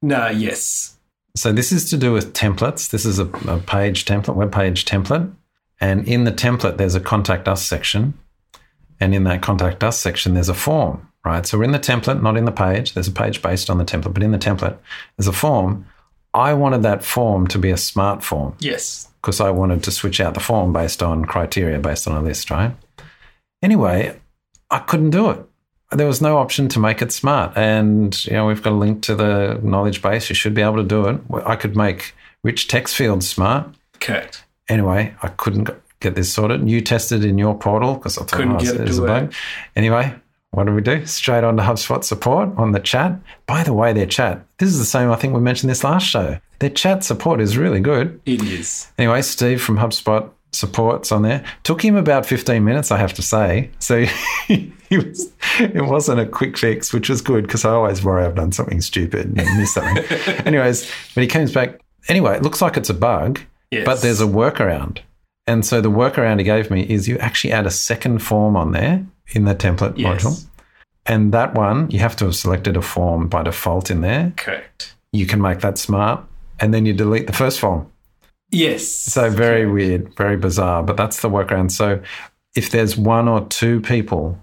No, 0.00 0.28
yes. 0.28 0.96
So 1.36 1.52
this 1.52 1.72
is 1.72 1.88
to 1.90 1.96
do 1.96 2.12
with 2.12 2.32
templates. 2.32 2.90
This 2.90 3.04
is 3.06 3.18
a, 3.18 3.26
a 3.48 3.58
page 3.58 4.04
template, 4.04 4.34
web 4.34 4.52
page 4.52 4.84
template. 4.84 5.32
And 5.80 6.06
in 6.06 6.24
the 6.24 6.32
template, 6.32 6.76
there's 6.76 6.94
a 6.94 7.00
contact 7.00 7.48
us 7.48 7.64
section. 7.64 8.14
And 8.98 9.14
in 9.14 9.24
that 9.24 9.40
contact 9.40 9.82
us 9.82 9.98
section, 9.98 10.34
there's 10.34 10.48
a 10.50 10.54
form, 10.54 11.08
right? 11.24 11.46
So 11.46 11.56
we're 11.56 11.64
in 11.64 11.72
the 11.72 11.78
template, 11.78 12.20
not 12.22 12.36
in 12.36 12.44
the 12.44 12.52
page. 12.52 12.92
There's 12.92 13.08
a 13.08 13.12
page 13.12 13.40
based 13.40 13.70
on 13.70 13.78
the 13.78 13.84
template, 13.84 14.12
but 14.12 14.22
in 14.22 14.32
the 14.32 14.38
template, 14.38 14.76
there's 15.16 15.28
a 15.28 15.32
form. 15.32 15.86
I 16.34 16.52
wanted 16.52 16.82
that 16.82 17.02
form 17.02 17.46
to 17.48 17.58
be 17.58 17.70
a 17.70 17.76
smart 17.76 18.22
form 18.22 18.54
Yes. 18.60 19.08
because 19.20 19.40
I 19.40 19.50
wanted 19.50 19.82
to 19.84 19.90
switch 19.90 20.20
out 20.20 20.34
the 20.34 20.40
form 20.40 20.72
based 20.72 21.02
on 21.02 21.24
criteria, 21.24 21.78
based 21.78 22.06
on 22.06 22.16
a 22.16 22.20
list, 22.22 22.50
right? 22.50 22.76
Anyway, 23.62 24.20
I 24.70 24.78
couldn't 24.80 25.10
do 25.10 25.30
it. 25.30 25.44
There 25.92 26.06
was 26.06 26.20
no 26.20 26.38
option 26.38 26.68
to 26.68 26.78
make 26.78 27.02
it 27.02 27.12
smart. 27.12 27.56
And, 27.56 28.24
you 28.26 28.32
know, 28.32 28.46
we've 28.46 28.62
got 28.62 28.72
a 28.72 28.76
link 28.76 29.02
to 29.02 29.14
the 29.14 29.58
knowledge 29.62 30.02
base. 30.02 30.28
You 30.28 30.34
should 30.34 30.54
be 30.54 30.62
able 30.62 30.76
to 30.76 30.84
do 30.84 31.06
it. 31.08 31.20
I 31.44 31.56
could 31.56 31.76
make 31.76 32.14
rich 32.42 32.68
text 32.68 32.94
fields 32.94 33.28
smart. 33.28 33.74
Correct. 33.98 34.44
Anyway, 34.68 35.14
I 35.22 35.28
couldn't 35.28 35.68
get 35.98 36.14
this 36.14 36.32
sorted. 36.32 36.68
You 36.68 36.80
tested 36.80 37.24
in 37.24 37.38
your 37.38 37.56
portal 37.58 37.94
because 37.94 38.18
I 38.18 38.22
thought, 38.22 38.32
Couldn't 38.32 38.56
oh, 38.56 38.60
get 38.60 38.76
it 38.76 38.86
to 38.86 39.02
a 39.02 39.06
bug. 39.06 39.34
Anyway, 39.74 40.14
what 40.52 40.66
do 40.66 40.74
we 40.74 40.80
do? 40.80 41.06
Straight 41.06 41.44
on 41.44 41.56
to 41.56 41.62
HubSpot 41.62 42.02
support 42.02 42.50
on 42.56 42.72
the 42.72 42.80
chat. 42.80 43.18
By 43.46 43.62
the 43.62 43.72
way, 43.72 43.92
their 43.92 44.06
chat, 44.06 44.44
this 44.58 44.68
is 44.68 44.78
the 44.78 44.84
same, 44.84 45.10
I 45.10 45.16
think 45.16 45.34
we 45.34 45.40
mentioned 45.40 45.70
this 45.70 45.84
last 45.84 46.06
show. 46.06 46.38
Their 46.58 46.70
chat 46.70 47.04
support 47.04 47.40
is 47.40 47.56
really 47.56 47.80
good. 47.80 48.20
It 48.26 48.42
is. 48.42 48.88
Anyway, 48.98 49.22
Steve 49.22 49.62
from 49.62 49.78
HubSpot 49.78 50.30
supports 50.52 51.12
on 51.12 51.22
there. 51.22 51.44
Took 51.62 51.84
him 51.84 51.96
about 51.96 52.26
15 52.26 52.64
minutes, 52.64 52.90
I 52.90 52.98
have 52.98 53.14
to 53.14 53.22
say. 53.22 53.70
So 53.78 54.04
was, 54.96 55.32
it 55.58 55.84
wasn't 55.84 56.20
a 56.20 56.26
quick 56.26 56.56
fix, 56.58 56.92
which 56.92 57.08
was 57.08 57.20
good 57.20 57.44
because 57.46 57.64
I 57.64 57.70
always 57.70 58.02
worry 58.04 58.24
I've 58.24 58.34
done 58.34 58.52
something 58.52 58.80
stupid 58.80 59.26
and 59.26 59.58
missed 59.58 59.74
something. 59.74 60.04
Anyways, 60.46 60.90
but 61.14 61.22
he 61.22 61.26
comes 61.28 61.52
back. 61.52 61.80
Anyway, 62.08 62.34
it 62.36 62.42
looks 62.42 62.60
like 62.62 62.76
it's 62.76 62.90
a 62.90 62.94
bug, 62.94 63.40
Yes. 63.70 63.84
but 63.84 64.00
there's 64.02 64.20
a 64.20 64.26
workaround. 64.26 64.98
And 65.46 65.64
so 65.64 65.80
the 65.80 65.90
workaround 65.90 66.38
he 66.38 66.44
gave 66.44 66.70
me 66.70 66.82
is 66.82 67.08
you 67.08 67.18
actually 67.18 67.52
add 67.52 67.66
a 67.66 67.70
second 67.70 68.20
form 68.20 68.56
on 68.56 68.72
there 68.72 69.04
in 69.28 69.44
the 69.44 69.54
template 69.54 69.96
Yes. 69.96 70.22
module. 70.24 70.46
And 71.06 71.32
that 71.32 71.54
one, 71.54 71.90
you 71.90 71.98
have 72.00 72.16
to 72.16 72.24
have 72.26 72.36
selected 72.36 72.76
a 72.76 72.82
form 72.82 73.28
by 73.28 73.42
default 73.42 73.90
in 73.90 74.00
there. 74.00 74.32
Correct. 74.36 74.94
You 75.12 75.26
can 75.26 75.40
make 75.40 75.60
that 75.60 75.78
smart. 75.78 76.24
And 76.58 76.74
then 76.74 76.84
you 76.86 76.92
delete 76.92 77.26
the 77.26 77.32
first 77.32 77.58
form. 77.58 77.90
Yes. 78.50 78.86
So 78.86 79.30
very 79.30 79.66
weird, 79.70 80.14
very 80.16 80.36
bizarre, 80.36 80.82
but 80.82 80.96
that's 80.96 81.20
the 81.22 81.30
workaround. 81.30 81.70
So 81.70 82.00
if 82.56 82.70
there's 82.70 82.96
one 82.96 83.28
or 83.28 83.46
two 83.46 83.80
people 83.80 84.38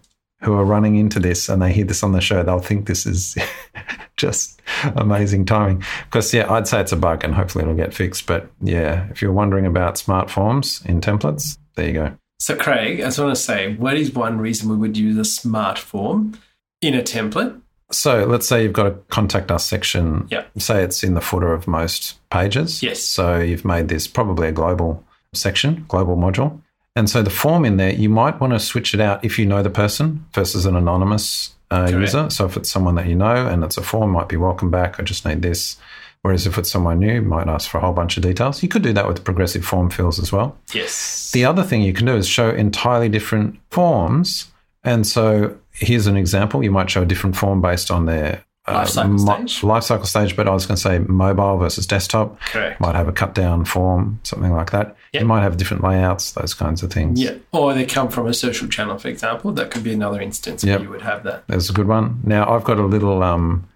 who 0.48 0.54
are 0.54 0.64
running 0.64 0.96
into 0.96 1.20
this 1.20 1.50
and 1.50 1.62
they 1.62 1.74
hear 1.74 1.84
this 1.84 2.04
on 2.04 2.14
the 2.14 2.22
show, 2.22 2.42
they'll 2.42 2.60
think 2.60 2.88
this 2.88 3.06
is 3.06 3.38
just 4.18 4.62
amazing 4.96 5.44
timing. 5.44 5.84
Because 6.06 6.34
yeah, 6.34 6.50
I'd 6.50 6.70
say 6.70 6.80
it's 6.80 6.94
a 6.94 6.96
bug 6.96 7.26
and 7.26 7.36
hopefully 7.36 7.64
it'll 7.64 7.76
get 7.76 7.94
fixed. 7.94 8.26
But 8.28 8.50
yeah, 8.62 9.10
if 9.12 9.22
you're 9.22 9.34
wondering 9.34 9.66
about 9.66 9.98
smart 9.98 10.32
forms 10.32 10.82
in 10.86 11.02
templates, 11.02 11.58
there 11.76 11.88
you 11.88 11.94
go. 11.94 12.18
So, 12.40 12.56
Craig, 12.56 13.02
I 13.02 13.08
just 13.08 13.20
want 13.20 13.36
to 13.36 13.42
say, 13.42 13.74
what 13.74 13.98
is 13.98 14.14
one 14.14 14.38
reason 14.38 14.70
we 14.70 14.78
would 14.78 14.96
use 14.96 15.18
a 15.18 15.26
smart 15.26 15.78
form 15.78 16.40
in 16.82 16.94
a 16.94 17.02
template? 17.02 17.60
So 17.92 18.24
let's 18.24 18.48
say 18.48 18.64
you've 18.64 18.72
got 18.72 18.88
a 18.88 18.92
contact 19.10 19.52
us 19.52 19.66
section. 19.66 20.30
Yeah. 20.32 20.46
Say 20.58 20.82
it's 20.82 21.04
in 21.04 21.14
the 21.14 21.22
footer 21.22 21.52
of 21.52 21.68
most 21.68 22.20
pages. 22.30 22.82
Yes. 22.82 23.04
So 23.04 23.40
you've 23.40 23.66
made 23.66 23.90
this 23.90 24.08
probably 24.08 24.48
a 24.48 24.54
global 24.54 25.04
section, 25.34 25.84
global 25.90 26.16
module. 26.16 26.62
And 26.98 27.08
so 27.08 27.22
the 27.22 27.30
form 27.30 27.64
in 27.64 27.78
there, 27.78 27.94
you 27.94 28.10
might 28.10 28.42
want 28.42 28.54
to 28.54 28.60
switch 28.60 28.96
it 28.96 29.00
out 29.00 29.24
if 29.24 29.38
you 29.38 29.46
know 29.46 29.62
the 29.62 29.70
person 29.70 30.26
versus 30.34 30.66
an 30.66 30.76
anonymous 30.76 31.54
uh, 31.70 31.92
user. 31.92 32.28
So 32.32 32.48
if 32.48 32.58
it's 32.58 32.72
someone 32.72 32.96
that 32.96 33.06
you 33.06 33.14
know 33.14 33.48
and 33.48 33.64
it's 33.64 33.78
a 33.78 33.84
form, 33.84 34.10
might 34.10 34.28
be 34.28 34.36
welcome 34.36 34.72
back. 34.72 35.00
I 35.00 35.04
just 35.04 35.24
need 35.24 35.44
this. 35.44 35.78
Whereas 36.24 36.48
if 36.48 36.58
it's 36.58 36.72
someone 36.72 36.98
new, 36.98 37.22
might 37.22 37.48
ask 37.48 37.70
for 37.70 37.78
a 37.78 37.82
whole 37.82 37.94
bunch 37.94 38.18
of 38.18 38.24
details. 38.24 38.64
You 38.64 38.70
could 38.70 38.82
do 38.82 38.94
that 38.94 39.08
with 39.08 39.24
progressive 39.24 39.64
form 39.64 39.92
fills 39.92 40.18
as 40.18 40.32
well. 40.32 40.58
Yes. 40.74 41.30
The 41.34 41.46
other 41.46 41.62
thing 41.62 41.84
you 41.84 41.94
can 41.94 42.08
do 42.08 42.16
is 42.16 42.28
show 42.28 42.50
entirely 42.50 43.10
different 43.10 43.60
forms. 43.70 44.52
And 44.84 45.06
so 45.06 45.56
here's 45.74 46.08
an 46.08 46.18
example. 46.18 46.64
You 46.64 46.72
might 46.72 46.90
show 46.90 47.04
a 47.04 47.06
different 47.06 47.36
form 47.36 47.62
based 47.62 47.92
on 47.92 48.08
their 48.08 48.44
Life 48.68 48.90
cycle 48.90 49.12
mo- 49.14 49.46
stage. 49.46 49.64
life 49.64 49.84
cycle 49.84 50.06
stage, 50.06 50.36
but 50.36 50.48
I 50.48 50.52
was 50.54 50.66
going 50.66 50.76
to 50.76 50.82
say 50.82 51.00
mobile 51.00 51.58
versus 51.58 51.88
desktop. 51.88 52.40
Correct. 52.42 52.80
Might 52.82 52.96
have 52.96 53.08
a 53.08 53.12
cut 53.14 53.34
down 53.34 53.64
form, 53.66 54.20
something 54.24 54.52
like 54.52 54.72
that. 54.72 54.96
Yep. 55.14 55.22
You 55.22 55.28
might 55.28 55.42
have 55.42 55.56
different 55.58 55.84
layouts, 55.84 56.32
those 56.34 56.54
kinds 56.54 56.84
of 56.84 56.92
things. 56.92 57.22
Yeah. 57.22 57.36
Or 57.54 57.74
they 57.74 57.86
come 57.86 58.10
from 58.10 58.28
a 58.28 58.34
social 58.34 58.68
channel, 58.68 58.98
for 58.98 59.08
example. 59.08 59.52
That 59.54 59.72
could 59.72 59.84
be 59.84 59.94
another 59.94 60.20
instance 60.22 60.64
Yep. 60.64 60.80
where 60.80 60.84
you 60.86 60.90
would 60.92 61.02
have 61.02 61.24
that. 61.24 61.44
That's 61.48 61.70
a 61.70 61.74
good 61.74 61.88
one. 61.88 62.20
Now 62.24 62.50
I've 62.54 62.66
got 62.66 62.78
a 62.78 62.86
little 62.86 63.24
um, 63.24 63.68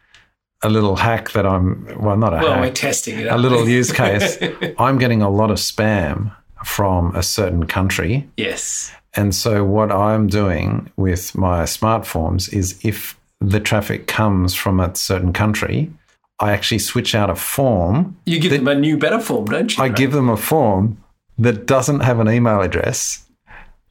a 0.61 0.69
little 0.69 0.97
hack 0.97 1.31
that 1.31 1.45
I'm 1.45 1.87
well, 1.99 2.17
not 2.17 2.33
a 2.33 2.37
Well, 2.37 2.59
we're 2.59 2.71
testing 2.71 3.17
it 3.19 3.27
a 3.27 3.37
little 3.37 3.67
use 3.67 3.91
case. 3.93 4.37
I'm 4.77 4.97
getting 4.97 5.21
a 5.21 5.29
lot 5.29 5.51
of 5.51 5.57
spam 5.57 6.35
from 6.65 7.15
a 7.15 7.23
certain 7.23 7.65
country. 7.65 8.29
yes. 8.37 8.91
And 9.13 9.35
so, 9.35 9.65
what 9.65 9.91
I'm 9.91 10.27
doing 10.27 10.89
with 10.95 11.35
my 11.35 11.65
smart 11.65 12.05
forms 12.07 12.47
is 12.47 12.79
if 12.85 13.19
the 13.41 13.59
traffic 13.59 14.07
comes 14.07 14.53
from 14.53 14.79
a 14.79 14.95
certain 14.95 15.33
country, 15.33 15.91
I 16.39 16.51
actually 16.51 16.79
switch 16.79 17.13
out 17.13 17.29
a 17.29 17.35
form. 17.35 18.17
You 18.25 18.39
give 18.39 18.51
them 18.51 18.67
a 18.67 18.75
new, 18.75 18.97
better 18.97 19.19
form, 19.19 19.45
don't 19.45 19.75
you? 19.75 19.83
I 19.83 19.89
give 19.89 20.11
them 20.11 20.29
a 20.29 20.37
form 20.37 20.97
that 21.37 21.65
doesn't 21.65 22.01
have 22.01 22.19
an 22.19 22.29
email 22.29 22.61
address. 22.61 23.25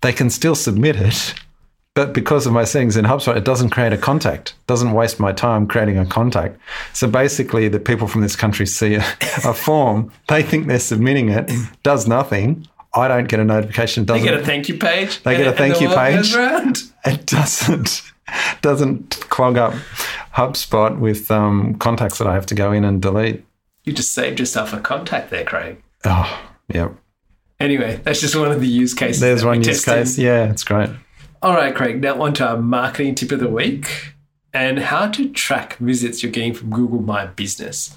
They 0.01 0.13
can 0.13 0.31
still 0.31 0.55
submit 0.55 0.97
it, 0.97 1.35
but 1.95 2.13
because 2.15 2.47
of 2.47 2.53
my 2.53 2.65
settings 2.65 2.97
in 2.97 3.05
HubSpot, 3.05 3.37
it 3.37 3.45
doesn't 3.45 3.71
create 3.71 3.93
a 3.93 3.99
contact, 3.99 4.55
doesn't 4.67 4.93
waste 4.93 5.21
my 5.21 5.33
time 5.33 5.67
creating 5.67 5.99
a 5.99 6.07
contact. 6.07 6.59
So 6.93 7.09
basically, 7.09 7.69
the 7.69 7.81
people 7.81 8.07
from 8.07 8.23
this 8.23 8.37
country 8.37 8.67
see 8.67 8.95
a, 8.95 9.01
a 9.45 9.53
form, 9.53 10.11
they 10.29 10.43
think 10.43 10.69
they're 10.69 10.79
submitting 10.79 11.29
it, 11.29 11.51
does 11.83 12.07
nothing. 12.07 12.67
I 12.95 13.07
don't 13.09 13.29
get 13.29 13.39
a 13.39 13.45
notification. 13.45 14.05
They 14.07 14.15
Doesn't 14.15 14.27
get 14.27 14.41
a 14.41 14.45
thank 14.45 14.69
you 14.69 14.79
page. 14.79 15.23
They 15.23 15.37
get 15.37 15.47
a 15.47 15.53
thank 15.53 15.81
you 15.81 15.89
page. 15.89 16.35
it 17.05 17.27
doesn't 17.27 18.03
doesn't 18.63 19.11
clog 19.31 19.59
up 19.59 19.75
HubSpot 20.35 20.99
with 20.99 21.31
um, 21.31 21.75
contacts 21.77 22.19
that 22.19 22.27
I 22.27 22.35
have 22.35 22.47
to 22.47 22.55
go 22.55 22.73
in 22.73 22.85
and 22.85 23.01
delete. 23.01 23.45
You 23.85 23.93
just 23.93 24.13
saved 24.13 24.39
yourself 24.39 24.73
a 24.73 24.81
contact 24.81 25.31
there, 25.31 25.45
Craig. 25.45 25.83
Oh, 26.05 26.49
yep. 26.69 26.95
Anyway, 27.59 28.01
that's 28.05 28.21
just 28.21 28.37
one 28.37 28.51
of 28.51 28.61
the 28.61 28.69
use 28.69 28.95
cases. 28.95 29.21
There's 29.21 29.45
one 29.45 29.59
use 29.59 29.83
tested. 29.83 29.95
case. 29.95 30.19
Yeah, 30.19 30.51
it's 30.51 30.65
great. 30.65 30.91
All 31.43 31.55
right, 31.55 31.75
Craig. 31.75 32.01
Now 32.01 32.21
on 32.23 32.35
to 32.35 32.49
our 32.49 32.57
marketing 32.59 33.15
tip 33.15 33.33
of 33.33 33.41
the 33.41 33.49
week 33.49 34.15
and 34.53 34.79
how 34.79 35.09
to 35.09 35.31
track 35.31 35.77
visits 35.77 36.23
you're 36.23 36.33
getting 36.33 36.55
from 36.55 36.71
Google 36.71 37.01
My 37.01 37.27
Business. 37.27 37.97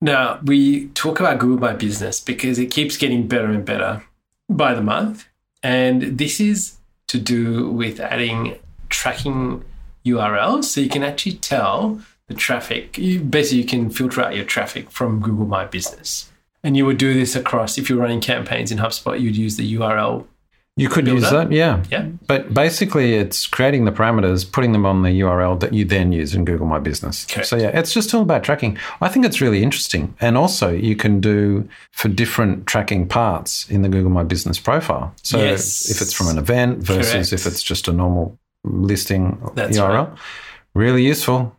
Now, 0.00 0.40
we 0.44 0.88
talk 0.88 1.20
about 1.20 1.38
Google 1.38 1.58
My 1.58 1.72
Business 1.74 2.20
because 2.20 2.58
it 2.58 2.66
keeps 2.66 2.96
getting 2.96 3.26
better 3.26 3.46
and 3.46 3.64
better 3.64 4.04
by 4.48 4.74
the 4.74 4.82
month. 4.82 5.26
And 5.62 6.18
this 6.18 6.40
is 6.40 6.76
to 7.08 7.18
do 7.18 7.70
with 7.70 8.00
adding 8.00 8.58
tracking 8.90 9.64
URLs 10.06 10.64
so 10.64 10.80
you 10.80 10.88
can 10.88 11.02
actually 11.02 11.34
tell 11.36 12.00
the 12.28 12.34
traffic. 12.34 12.96
You, 12.98 13.20
basically, 13.20 13.58
you 13.58 13.66
can 13.66 13.90
filter 13.90 14.22
out 14.22 14.34
your 14.34 14.44
traffic 14.44 14.90
from 14.90 15.20
Google 15.20 15.46
My 15.46 15.64
Business. 15.64 16.30
And 16.62 16.76
you 16.76 16.86
would 16.86 16.96
do 16.96 17.12
this 17.12 17.36
across, 17.36 17.76
if 17.76 17.90
you're 17.90 17.98
running 17.98 18.20
campaigns 18.22 18.72
in 18.72 18.78
HubSpot, 18.78 19.20
you'd 19.20 19.36
use 19.36 19.56
the 19.56 19.74
URL. 19.74 20.26
You 20.76 20.88
could 20.88 21.04
Build 21.04 21.20
use 21.20 21.30
that, 21.30 21.52
yeah. 21.52 21.84
Yeah. 21.88 22.08
But 22.26 22.52
basically, 22.52 23.14
it's 23.14 23.46
creating 23.46 23.84
the 23.84 23.92
parameters, 23.92 24.50
putting 24.50 24.72
them 24.72 24.84
on 24.84 25.02
the 25.02 25.10
URL 25.20 25.60
that 25.60 25.72
you 25.72 25.84
then 25.84 26.10
use 26.10 26.34
in 26.34 26.44
Google 26.44 26.66
My 26.66 26.80
Business. 26.80 27.26
Correct. 27.26 27.46
So, 27.48 27.56
yeah, 27.56 27.78
it's 27.78 27.92
just 27.92 28.12
all 28.12 28.22
about 28.22 28.42
tracking. 28.42 28.76
I 29.00 29.08
think 29.08 29.24
it's 29.24 29.40
really 29.40 29.62
interesting. 29.62 30.16
And 30.20 30.36
also, 30.36 30.72
you 30.72 30.96
can 30.96 31.20
do 31.20 31.68
for 31.92 32.08
different 32.08 32.66
tracking 32.66 33.06
parts 33.06 33.70
in 33.70 33.82
the 33.82 33.88
Google 33.88 34.10
My 34.10 34.24
Business 34.24 34.58
profile. 34.58 35.14
So, 35.22 35.38
Yes. 35.38 35.88
if 35.90 36.00
it's 36.00 36.12
from 36.12 36.26
an 36.28 36.38
event 36.38 36.78
versus 36.78 37.12
Correct. 37.12 37.32
if 37.34 37.46
it's 37.46 37.62
just 37.62 37.86
a 37.86 37.92
normal 37.92 38.36
listing 38.64 39.40
That's 39.54 39.78
URL, 39.78 40.16
really 40.74 41.04
useful. 41.04 41.56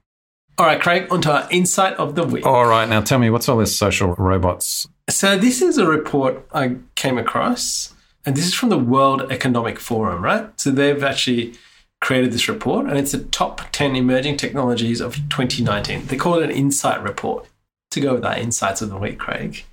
All 0.57 0.65
right, 0.65 0.79
Craig, 0.81 1.07
onto 1.11 1.29
our 1.29 1.47
insight 1.51 1.95
of 1.95 2.15
the 2.15 2.23
week. 2.23 2.45
All 2.45 2.65
right, 2.65 2.87
now 2.87 3.01
tell 3.01 3.19
me, 3.19 3.29
what's 3.29 3.49
all 3.49 3.57
this 3.57 3.75
social 3.75 4.15
robots? 4.15 4.87
So, 5.09 5.37
this 5.37 5.61
is 5.61 5.77
a 5.77 5.85
report 5.85 6.47
I 6.53 6.77
came 6.95 7.17
across, 7.17 7.93
and 8.25 8.35
this 8.35 8.45
is 8.45 8.53
from 8.53 8.69
the 8.69 8.77
World 8.77 9.31
Economic 9.31 9.79
Forum, 9.79 10.23
right? 10.23 10.49
So, 10.59 10.71
they've 10.71 11.03
actually 11.03 11.55
created 11.99 12.31
this 12.31 12.47
report, 12.47 12.87
and 12.87 12.97
it's 12.97 13.11
the 13.11 13.23
top 13.25 13.61
10 13.71 13.95
emerging 13.95 14.37
technologies 14.37 15.01
of 15.01 15.15
2019. 15.29 16.07
They 16.07 16.17
call 16.17 16.35
it 16.35 16.43
an 16.43 16.51
insight 16.51 17.03
report 17.03 17.47
to 17.91 17.99
go 17.99 18.13
with 18.13 18.25
our 18.25 18.37
insights 18.37 18.81
of 18.81 18.89
the 18.89 18.97
week, 18.97 19.19
Craig. 19.19 19.65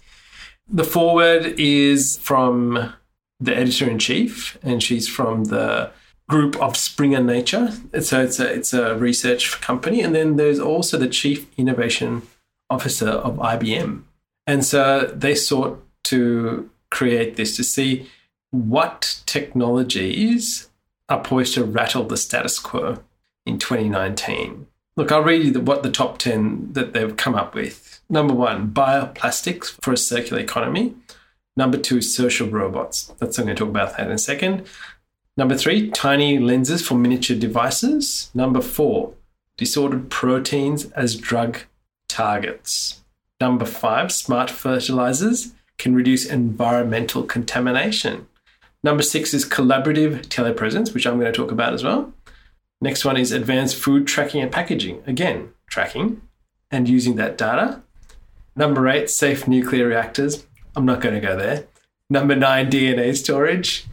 The 0.68 0.84
foreword 0.84 1.58
is 1.58 2.18
from 2.18 2.92
the 3.38 3.56
editor 3.56 3.88
in 3.88 3.98
chief, 3.98 4.58
and 4.62 4.82
she's 4.82 5.08
from 5.08 5.44
the 5.44 5.90
group 6.32 6.56
of 6.62 6.78
Springer 6.78 7.22
Nature. 7.22 7.70
So 8.00 8.22
it's 8.22 8.40
a 8.40 8.52
it's 8.52 8.72
a 8.72 8.96
research 8.96 9.60
company, 9.60 10.00
and 10.00 10.14
then 10.14 10.36
there's 10.36 10.58
also 10.58 10.96
the 10.96 11.06
chief 11.20 11.46
innovation 11.58 12.22
officer 12.70 13.10
of 13.10 13.36
IBM. 13.36 14.02
And 14.46 14.64
so 14.64 15.12
they 15.14 15.34
sought 15.34 15.84
to 16.04 16.70
create 16.90 17.36
this 17.36 17.54
to 17.56 17.62
see 17.62 18.08
what 18.50 19.20
technologies 19.26 20.70
are 21.10 21.22
poised 21.22 21.54
to 21.54 21.64
rattle 21.64 22.04
the 22.04 22.16
status 22.16 22.58
quo 22.58 23.02
in 23.44 23.58
2019. 23.58 24.66
Look, 24.96 25.12
I'll 25.12 25.22
read 25.22 25.44
you 25.44 25.50
the, 25.50 25.60
what 25.60 25.82
the 25.82 25.90
top 25.90 26.18
10 26.18 26.72
that 26.72 26.92
they've 26.94 27.16
come 27.16 27.34
up 27.34 27.54
with. 27.54 28.00
Number 28.08 28.34
one, 28.34 28.70
bioplastics 28.72 29.70
for 29.82 29.92
a 29.92 29.96
circular 29.96 30.40
economy. 30.42 30.94
Number 31.56 31.78
two, 31.78 32.00
social 32.00 32.48
robots. 32.48 33.12
That's 33.18 33.38
I'm 33.38 33.44
going 33.44 33.56
to 33.56 33.60
talk 33.60 33.68
about 33.68 33.96
that 33.96 34.06
in 34.06 34.12
a 34.12 34.18
second. 34.18 34.66
Number 35.42 35.56
three, 35.56 35.90
tiny 35.90 36.38
lenses 36.38 36.86
for 36.86 36.94
miniature 36.94 37.36
devices. 37.36 38.30
Number 38.32 38.60
four, 38.60 39.14
disordered 39.56 40.08
proteins 40.08 40.88
as 40.92 41.16
drug 41.16 41.58
targets. 42.08 43.00
Number 43.40 43.64
five, 43.64 44.12
smart 44.12 44.50
fertilizers 44.50 45.52
can 45.78 45.96
reduce 45.96 46.24
environmental 46.26 47.24
contamination. 47.24 48.28
Number 48.84 49.02
six 49.02 49.34
is 49.34 49.44
collaborative 49.44 50.26
telepresence, 50.28 50.94
which 50.94 51.08
I'm 51.08 51.18
going 51.18 51.32
to 51.32 51.36
talk 51.36 51.50
about 51.50 51.74
as 51.74 51.82
well. 51.82 52.12
Next 52.80 53.04
one 53.04 53.16
is 53.16 53.32
advanced 53.32 53.74
food 53.74 54.06
tracking 54.06 54.42
and 54.42 54.52
packaging. 54.52 55.02
Again, 55.08 55.52
tracking 55.68 56.20
and 56.70 56.88
using 56.88 57.16
that 57.16 57.36
data. 57.36 57.82
Number 58.54 58.86
eight, 58.86 59.10
safe 59.10 59.48
nuclear 59.48 59.88
reactors. 59.88 60.46
I'm 60.76 60.86
not 60.86 61.00
going 61.00 61.16
to 61.16 61.20
go 61.20 61.36
there. 61.36 61.66
Number 62.08 62.36
nine, 62.36 62.70
DNA 62.70 63.16
storage. 63.16 63.86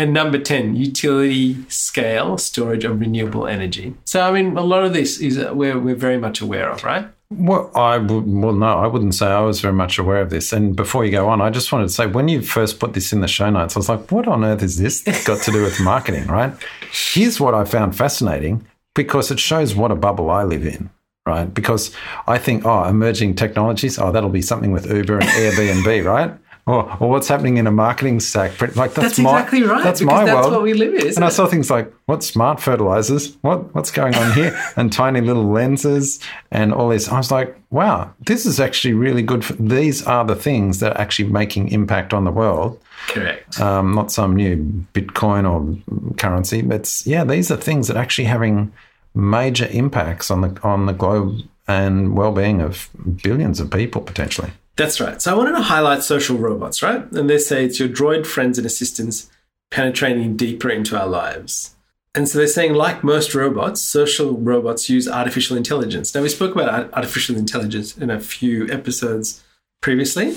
And 0.00 0.14
number 0.14 0.38
10, 0.38 0.76
utility 0.76 1.62
scale 1.68 2.38
storage 2.38 2.84
of 2.84 2.98
renewable 2.98 3.46
energy. 3.46 3.92
So, 4.06 4.22
I 4.22 4.32
mean, 4.32 4.56
a 4.56 4.62
lot 4.62 4.82
of 4.82 4.94
this 4.94 5.20
is 5.20 5.36
uh, 5.36 5.52
we're, 5.54 5.78
we're 5.78 5.94
very 5.94 6.16
much 6.16 6.40
aware 6.40 6.70
of, 6.70 6.82
right? 6.84 7.06
Well, 7.28 7.70
I 7.74 7.98
well, 7.98 8.54
no, 8.54 8.78
I 8.78 8.86
wouldn't 8.86 9.14
say 9.14 9.26
I 9.26 9.40
was 9.40 9.60
very 9.60 9.74
much 9.74 9.98
aware 9.98 10.22
of 10.22 10.30
this. 10.30 10.54
And 10.54 10.74
before 10.74 11.04
you 11.04 11.10
go 11.10 11.28
on, 11.28 11.42
I 11.42 11.50
just 11.50 11.70
wanted 11.70 11.88
to 11.88 11.92
say 11.92 12.06
when 12.06 12.28
you 12.28 12.40
first 12.40 12.80
put 12.80 12.94
this 12.94 13.12
in 13.12 13.20
the 13.20 13.28
show 13.28 13.50
notes, 13.50 13.76
I 13.76 13.78
was 13.78 13.90
like, 13.90 14.10
what 14.10 14.26
on 14.26 14.42
earth 14.42 14.62
is 14.62 14.78
this 14.78 15.02
got 15.26 15.42
to 15.42 15.52
do 15.52 15.62
with 15.62 15.78
marketing, 15.82 16.28
right? 16.28 16.54
Here's 16.90 17.38
what 17.38 17.52
I 17.52 17.66
found 17.66 17.94
fascinating 17.94 18.66
because 18.94 19.30
it 19.30 19.38
shows 19.38 19.74
what 19.74 19.92
a 19.92 19.96
bubble 19.96 20.30
I 20.30 20.44
live 20.44 20.64
in, 20.64 20.88
right? 21.26 21.52
Because 21.52 21.94
I 22.26 22.38
think, 22.38 22.64
oh, 22.64 22.84
emerging 22.84 23.34
technologies, 23.34 23.98
oh, 23.98 24.12
that'll 24.12 24.30
be 24.30 24.40
something 24.40 24.72
with 24.72 24.90
Uber 24.90 25.18
and 25.18 25.28
Airbnb, 25.28 26.04
right? 26.06 26.32
Or, 26.70 26.96
or 27.00 27.10
what's 27.10 27.26
happening 27.26 27.56
in 27.56 27.66
a 27.66 27.72
marketing 27.72 28.20
stack. 28.20 28.60
Like 28.60 28.76
that's, 28.76 28.94
That's 28.94 29.18
my, 29.18 29.40
exactly 29.40 29.64
right. 29.64 29.82
That's 29.82 30.00
my 30.02 30.24
that's 30.24 30.36
world. 30.36 30.52
what 30.52 30.62
we 30.62 30.72
live 30.72 30.94
in, 30.94 31.08
And 31.16 31.24
I 31.24 31.28
saw 31.28 31.46
things 31.46 31.68
like 31.68 31.92
what 32.06 32.22
smart 32.22 32.60
fertilizers, 32.60 33.36
what 33.40 33.74
what's 33.74 33.90
going 33.90 34.14
on 34.14 34.32
here, 34.34 34.56
and 34.76 34.92
tiny 34.92 35.20
little 35.20 35.50
lenses 35.50 36.20
and 36.52 36.72
all 36.72 36.90
this. 36.90 37.08
I 37.08 37.16
was 37.16 37.32
like, 37.32 37.56
wow, 37.70 38.14
this 38.26 38.46
is 38.46 38.60
actually 38.60 38.94
really 38.94 39.22
good. 39.22 39.44
For, 39.44 39.54
these 39.54 40.06
are 40.06 40.24
the 40.24 40.36
things 40.36 40.78
that 40.78 40.96
are 40.96 41.00
actually 41.00 41.28
making 41.30 41.72
impact 41.72 42.14
on 42.14 42.22
the 42.22 42.30
world. 42.30 42.80
Correct. 43.08 43.60
Um, 43.60 43.92
not 43.94 44.12
some 44.12 44.36
new 44.36 44.86
Bitcoin 44.94 45.50
or 45.50 46.14
currency, 46.18 46.62
but 46.62 47.02
yeah, 47.04 47.24
these 47.24 47.50
are 47.50 47.56
things 47.56 47.88
that 47.88 47.96
are 47.96 48.00
actually 48.00 48.26
having 48.26 48.72
major 49.12 49.66
impacts 49.72 50.30
on 50.30 50.42
the 50.42 50.60
on 50.62 50.86
the 50.86 50.92
globe 50.92 51.40
and 51.66 52.16
well-being 52.16 52.60
of 52.60 52.88
billions 53.24 53.58
of 53.58 53.70
people 53.70 54.02
potentially. 54.02 54.52
That's 54.76 55.00
right. 55.00 55.20
So 55.20 55.32
I 55.32 55.36
wanted 55.36 55.52
to 55.52 55.62
highlight 55.62 56.02
social 56.02 56.38
robots, 56.38 56.82
right? 56.82 57.10
And 57.12 57.28
they 57.28 57.38
say 57.38 57.64
it's 57.64 57.78
your 57.78 57.88
droid 57.88 58.26
friends 58.26 58.58
and 58.58 58.66
assistants 58.66 59.30
penetrating 59.70 60.36
deeper 60.36 60.70
into 60.70 60.98
our 60.98 61.06
lives. 61.06 61.76
And 62.14 62.28
so 62.28 62.38
they're 62.38 62.48
saying, 62.48 62.74
like 62.74 63.04
most 63.04 63.34
robots, 63.34 63.80
social 63.80 64.36
robots 64.36 64.90
use 64.90 65.06
artificial 65.06 65.56
intelligence. 65.56 66.14
Now, 66.14 66.22
we 66.22 66.28
spoke 66.28 66.54
about 66.54 66.92
artificial 66.92 67.36
intelligence 67.36 67.96
in 67.96 68.10
a 68.10 68.18
few 68.18 68.68
episodes 68.68 69.44
previously 69.80 70.36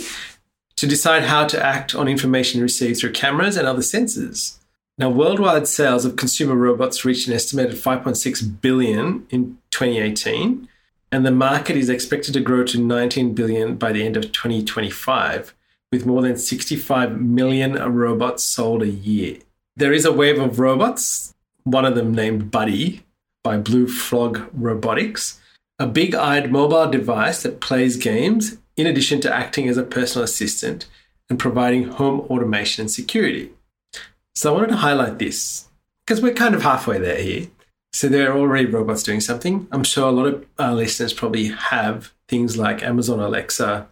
to 0.76 0.88
decide 0.88 1.24
how 1.24 1.48
to 1.48 1.64
act 1.64 1.96
on 1.96 2.08
information 2.08 2.62
received 2.62 3.00
through 3.00 3.14
cameras 3.14 3.58
and 3.58 3.68
other 3.68 3.82
sensors. 3.82 4.58
Now, 5.00 5.10
worldwide 5.10 5.68
sales 5.68 6.06
of 6.06 6.16
consumer 6.16 6.56
robots 6.56 7.04
reached 7.04 7.28
an 7.28 7.34
estimated 7.34 7.76
5.6 7.76 8.62
billion 8.62 9.26
in 9.32 9.58
2018, 9.72 10.68
and 11.14 11.24
the 11.24 11.32
market 11.32 11.78
is 11.78 11.90
expected 11.90 12.34
to 12.34 12.40
grow 12.40 12.64
to 12.64 12.80
19 12.80 13.36
billion 13.36 13.76
by 13.76 13.92
the 13.92 14.04
end 14.04 14.18
of 14.18 14.32
2025, 14.32 15.54
with 15.92 16.08
more 16.08 16.24
than 16.24 16.36
65 16.36 17.22
million 17.22 17.74
robots 17.76 18.44
sold 18.44 18.82
a 18.82 18.90
year. 18.90 19.38
There 19.76 19.94
is 19.94 20.06
a 20.06 20.12
wave 20.12 20.40
of 20.40 20.60
robots, 20.60 21.36
one 21.66 21.86
of 21.86 21.94
them 21.94 22.16
named 22.16 22.50
Buddy 22.50 23.04
by 23.44 23.58
Blue 23.58 23.88
Frog 23.88 24.50
Robotics, 24.54 25.40
a 25.78 25.86
big 25.86 26.16
eyed 26.16 26.52
mobile 26.52 26.90
device 26.90 27.44
that 27.44 27.62
plays 27.62 27.96
games 27.96 28.58
in 28.76 28.88
addition 28.88 29.22
to 29.22 29.32
acting 29.32 29.70
as 29.70 29.78
a 29.78 29.84
personal 29.84 30.24
assistant 30.24 30.88
and 31.30 31.38
providing 31.38 31.90
home 31.90 32.22
automation 32.22 32.82
and 32.82 32.92
security. 32.92 33.52
So 34.34 34.50
I 34.50 34.56
wanted 34.56 34.72
to 34.72 34.78
highlight 34.78 35.20
this 35.20 35.70
because 36.08 36.24
we're 36.24 36.34
kind 36.34 36.56
of 36.56 36.64
halfway 36.64 36.98
there 36.98 37.22
here. 37.22 37.50
So 37.94 38.10
there 38.10 38.32
are 38.32 38.38
already 38.38 38.66
robots 38.66 39.04
doing 39.04 39.22
something. 39.22 39.68
I'm 39.72 39.84
sure 39.84 40.10
a 40.10 40.12
lot 40.12 40.26
of 40.26 40.46
our 40.58 40.74
listeners 40.74 41.14
probably 41.14 41.50
have 41.50 42.12
things 42.28 42.58
like 42.58 42.82
Amazon 42.82 43.20
Alexa. 43.20 43.88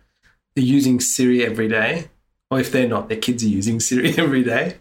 They're 0.56 0.66
using 0.66 1.00
Siri 1.00 1.46
every 1.46 1.68
day, 1.68 2.10
or 2.50 2.60
if 2.60 2.72
they're 2.72 2.88
not, 2.88 3.10
their 3.10 3.20
kids 3.20 3.44
are 3.44 3.48
using 3.48 3.80
Siri 3.88 4.18
every 4.18 4.44
day. 4.44 4.78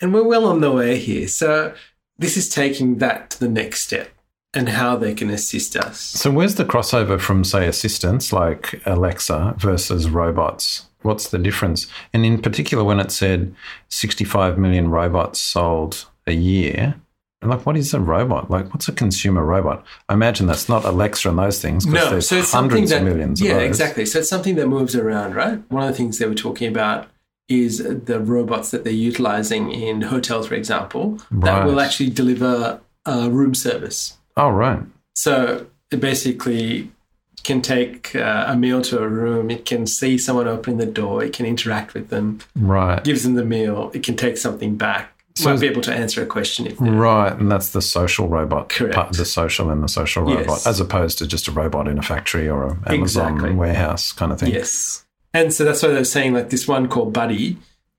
And 0.00 0.12
we're 0.12 0.26
well 0.26 0.46
on 0.46 0.60
the 0.60 0.72
way 0.72 0.98
here. 0.98 1.28
So 1.28 1.74
this 2.18 2.36
is 2.36 2.48
taking 2.48 2.98
that 2.98 3.30
to 3.30 3.40
the 3.40 3.48
next 3.48 3.82
step 3.82 4.10
and 4.52 4.68
how 4.68 4.96
they 4.96 5.14
can 5.14 5.30
assist 5.30 5.76
us. 5.76 6.00
So, 6.00 6.30
where's 6.30 6.54
the 6.54 6.64
crossover 6.64 7.20
from, 7.20 7.44
say, 7.44 7.66
assistants 7.66 8.32
like 8.32 8.80
Alexa 8.86 9.54
versus 9.58 10.08
robots? 10.08 10.86
What's 11.02 11.28
the 11.28 11.38
difference? 11.38 11.86
And 12.12 12.24
in 12.24 12.40
particular, 12.40 12.84
when 12.84 13.00
it 13.00 13.10
said 13.10 13.54
65 13.88 14.58
million 14.58 14.90
robots 14.90 15.40
sold 15.40 16.06
a 16.26 16.32
year, 16.32 16.94
like, 17.46 17.64
what 17.66 17.76
is 17.76 17.92
a 17.94 18.00
robot? 18.00 18.50
Like, 18.50 18.72
what's 18.72 18.88
a 18.88 18.92
consumer 18.92 19.44
robot? 19.44 19.84
I 20.08 20.14
imagine 20.14 20.46
that's 20.46 20.68
not 20.68 20.84
Alexa 20.84 21.28
and 21.28 21.38
those 21.38 21.60
things. 21.60 21.86
No, 21.86 22.10
there's 22.10 22.28
so 22.28 22.36
it's 22.38 22.52
hundreds 22.52 22.90
something 22.90 23.04
that, 23.04 23.10
of 23.10 23.16
millions. 23.16 23.40
Yeah, 23.40 23.56
of 23.56 23.62
exactly. 23.62 24.06
So 24.06 24.20
it's 24.20 24.28
something 24.28 24.56
that 24.56 24.68
moves 24.68 24.94
around, 24.96 25.34
right? 25.34 25.60
One 25.70 25.82
of 25.82 25.88
the 25.88 25.94
things 25.96 26.18
they 26.18 26.26
were 26.26 26.34
talking 26.34 26.68
about 26.68 27.08
is 27.48 27.78
the 27.78 28.20
robots 28.20 28.70
that 28.70 28.84
they're 28.84 28.92
utilizing 28.92 29.70
in 29.70 30.00
hotels, 30.02 30.48
for 30.48 30.54
example, 30.54 31.18
that 31.30 31.66
will 31.66 31.80
actually 31.80 32.10
deliver 32.10 32.80
uh, 33.06 33.28
room 33.30 33.54
service. 33.54 34.16
Oh, 34.36 34.48
right. 34.50 34.80
So 35.14 35.66
it 35.90 36.00
basically 36.00 36.90
can 37.42 37.60
take 37.60 38.16
uh, 38.16 38.46
a 38.48 38.56
meal 38.56 38.80
to 38.80 38.98
a 38.98 39.06
room. 39.06 39.50
It 39.50 39.66
can 39.66 39.86
see 39.86 40.16
someone 40.16 40.48
opening 40.48 40.78
the 40.78 40.86
door. 40.86 41.22
It 41.22 41.34
can 41.34 41.44
interact 41.44 41.92
with 41.92 42.08
them, 42.08 42.38
Right. 42.56 43.04
gives 43.04 43.22
them 43.22 43.34
the 43.34 43.44
meal. 43.44 43.90
It 43.92 44.02
can 44.02 44.16
take 44.16 44.38
something 44.38 44.76
back. 44.76 45.13
So 45.36 45.46
Might 45.48 45.54
is- 45.54 45.60
be 45.62 45.66
able 45.66 45.80
to 45.82 45.92
answer 45.92 46.22
a 46.22 46.26
question 46.26 46.66
if 46.66 46.76
Right, 46.78 47.32
and 47.32 47.50
that's 47.50 47.70
the 47.70 47.82
social 47.82 48.28
robot 48.28 48.68
Correct. 48.68 48.94
part, 48.94 49.12
the 49.16 49.24
social 49.24 49.68
and 49.70 49.82
the 49.82 49.88
social 49.88 50.22
robot, 50.22 50.46
Yes. 50.46 50.66
as 50.66 50.78
opposed 50.78 51.18
to 51.18 51.26
just 51.26 51.48
a 51.48 51.50
robot 51.52 51.88
in 51.88 51.98
a 51.98 52.02
factory 52.02 52.48
or 52.48 52.64
a 52.64 52.70
Amazon 52.92 53.32
Exactly. 53.34 53.50
warehouse 53.54 54.12
kind 54.12 54.30
of 54.30 54.38
thing. 54.38 54.52
Yes. 54.52 55.04
And 55.32 55.52
so 55.52 55.64
that's 55.64 55.82
why 55.82 55.88
they're 55.88 56.04
saying 56.04 56.34
like 56.34 56.50
this 56.50 56.68
one 56.68 56.86
called 56.86 57.12
Buddy 57.12 57.56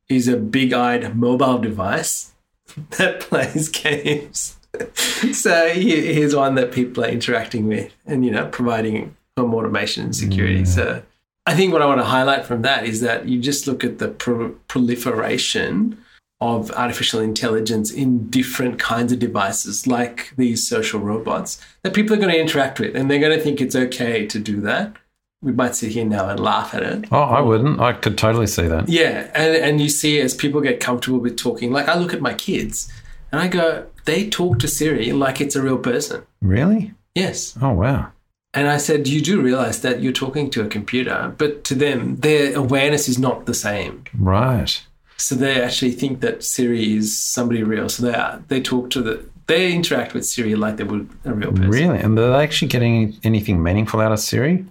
is 0.07 0.29
a 0.29 0.37
big 0.37 0.71
eyed 0.71 1.17
mobile 1.17 1.57
device 1.57 2.31
that 2.91 3.19
plays 3.29 3.67
games. 3.67 4.55
so 5.33 5.67
here's 5.69 6.33
one 6.35 6.55
that 6.55 6.71
people 6.71 7.03
are 7.03 7.09
interacting 7.09 7.67
with 7.67 7.91
and, 8.05 8.23
you 8.25 8.31
know, 8.31 8.45
providing 8.47 9.13
home 9.37 9.53
automation 9.53 10.05
and 10.05 10.15
security. 10.15 10.63
So 10.63 11.01
I 11.45 11.53
think 11.53 11.73
what 11.73 11.81
I 11.81 11.85
want 11.85 11.99
to 11.99 12.05
highlight 12.05 12.45
from 12.45 12.61
that 12.61 12.85
is 12.85 13.01
that 13.01 13.27
you 13.27 13.41
just 13.41 13.67
look 13.67 13.83
at 13.83 13.97
the 13.99 14.07
pro- 14.07 14.55
proliferation 14.69 15.97
of 16.41 16.69
artificial 16.71 17.19
intelligence 17.19 17.91
in 17.91 18.29
different 18.29 18.77
kinds 18.77 19.11
of 19.11 19.19
devices 19.19 19.87
like 19.87 20.33
these 20.37 20.67
social 20.67 20.99
robots 20.99 21.61
that 21.83 21.93
people 21.93 22.13
are 22.13 22.19
going 22.19 22.31
to 22.31 22.39
interact 22.39 22.79
with 22.79 22.95
and 22.95 23.09
they're 23.09 23.19
going 23.19 23.37
to 23.37 23.43
think 23.43 23.61
it's 23.61 23.75
okay 23.75 24.25
to 24.27 24.39
do 24.39 24.59
that 24.61 24.95
we 25.41 25.51
might 25.51 25.75
sit 25.75 25.91
here 25.91 26.05
now 26.05 26.27
and 26.27 26.39
laugh 26.39 26.73
at 26.73 26.81
it. 26.81 27.05
Oh, 27.11 27.19
I 27.21 27.39
wouldn't. 27.39 27.79
I 27.79 27.93
could 27.93 28.17
totally 28.17 28.47
see 28.47 28.67
that. 28.67 28.89
Yeah, 28.89 29.29
and 29.35 29.55
and 29.55 29.79
you 29.79 29.89
see 29.89 30.19
as 30.19 30.33
people 30.33 30.59
get 30.59 30.79
comfortable 30.79 31.19
with 31.19 31.37
talking, 31.37 31.71
like 31.71 31.87
I 31.87 31.95
look 31.95 32.15
at 32.15 32.21
my 32.21 32.33
kids 32.33 32.91
and 33.31 33.39
I 33.39 33.47
go, 33.47 33.85
they 34.05 34.29
talk 34.29 34.59
to 34.59 34.67
Siri 34.67 35.11
like 35.11 35.41
it's 35.41 35.55
a 35.55 35.61
real 35.61 35.77
person. 35.77 36.25
Really? 36.41 36.93
Yes. 37.13 37.57
Oh, 37.61 37.73
wow. 37.73 38.11
And 38.53 38.69
I 38.69 38.77
said, 38.77 39.07
you 39.07 39.21
do 39.21 39.41
realize 39.41 39.81
that 39.81 40.01
you're 40.01 40.13
talking 40.13 40.49
to 40.51 40.63
a 40.63 40.67
computer, 40.67 41.33
but 41.37 41.65
to 41.65 41.75
them, 41.75 42.15
their 42.17 42.55
awareness 42.55 43.09
is 43.09 43.19
not 43.19 43.45
the 43.45 43.53
same. 43.53 44.05
Right. 44.17 44.81
So 45.17 45.35
they 45.35 45.61
actually 45.61 45.91
think 45.91 46.19
that 46.21 46.43
Siri 46.43 46.95
is 46.95 47.17
somebody 47.17 47.63
real. 47.63 47.87
So 47.89 48.03
they 48.03 48.13
are, 48.13 48.43
they 48.47 48.61
talk 48.61 48.89
to 48.91 49.01
the 49.01 49.25
they 49.47 49.73
interact 49.73 50.13
with 50.13 50.25
Siri 50.25 50.55
like 50.55 50.77
they 50.77 50.83
would 50.83 51.07
a 51.23 51.33
real 51.33 51.51
person. 51.51 51.69
Really? 51.69 51.99
And 51.99 52.17
they're 52.17 52.31
they 52.31 52.43
actually 52.43 52.67
getting 52.67 53.15
anything 53.23 53.61
meaningful 53.61 54.01
out 54.01 54.11
of 54.11 54.19
Siri? 54.19 54.65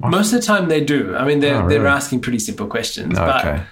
Most 0.00 0.32
of 0.32 0.40
the 0.40 0.46
time 0.46 0.68
they 0.68 0.82
do. 0.82 1.14
I 1.14 1.24
mean, 1.24 1.40
they're 1.40 1.62
Oh, 1.64 1.68
they're 1.68 1.86
asking 1.86 2.20
pretty 2.20 2.38
simple 2.38 2.66
questions, 2.66 3.18
but 3.18 3.62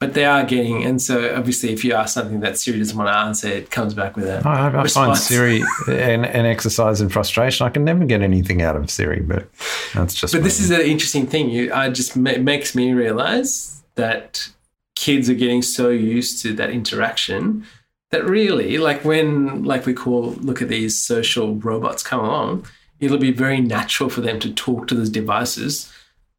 but 0.00 0.14
they 0.14 0.24
are 0.24 0.44
getting. 0.44 0.84
And 0.84 1.00
so 1.00 1.34
obviously, 1.34 1.72
if 1.72 1.84
you 1.84 1.92
ask 1.92 2.14
something 2.14 2.40
that 2.40 2.58
Siri 2.58 2.78
doesn't 2.78 2.96
want 2.96 3.08
to 3.08 3.16
answer, 3.16 3.48
it 3.48 3.70
comes 3.70 3.92
back 3.94 4.16
with 4.16 4.26
a 4.26 4.42
I, 4.46 4.82
I 4.82 4.86
find. 4.86 5.16
Siri 5.18 5.62
an, 5.88 6.24
an 6.24 6.46
exercise 6.46 7.00
in 7.00 7.08
frustration. 7.08 7.66
I 7.66 7.70
can 7.70 7.84
never 7.84 8.04
get 8.04 8.22
anything 8.22 8.62
out 8.62 8.76
of 8.76 8.90
Siri, 8.90 9.20
but 9.20 9.48
that's 9.94 10.14
just. 10.14 10.32
But 10.32 10.42
this 10.42 10.60
is 10.60 10.70
an 10.70 10.80
interesting 10.80 11.26
thing. 11.26 11.50
You, 11.50 11.72
I 11.72 11.90
just 11.90 12.16
ma- 12.16 12.38
makes 12.38 12.74
me 12.74 12.92
realize 12.92 13.82
that 13.96 14.48
kids 15.04 15.28
are 15.28 15.34
getting 15.34 15.60
so 15.60 15.90
used 15.90 16.40
to 16.40 16.54
that 16.54 16.70
interaction 16.70 17.66
that 18.10 18.24
really, 18.24 18.78
like 18.78 19.04
when, 19.04 19.62
like 19.62 19.84
we 19.84 19.92
call, 19.92 20.30
look 20.48 20.62
at 20.62 20.68
these 20.68 20.96
social 20.96 21.56
robots 21.56 22.02
come 22.02 22.20
along, 22.20 22.66
it'll 23.00 23.18
be 23.18 23.30
very 23.30 23.60
natural 23.60 24.08
for 24.08 24.22
them 24.22 24.40
to 24.40 24.50
talk 24.54 24.88
to 24.88 24.94
those 24.94 25.10
devices 25.10 25.92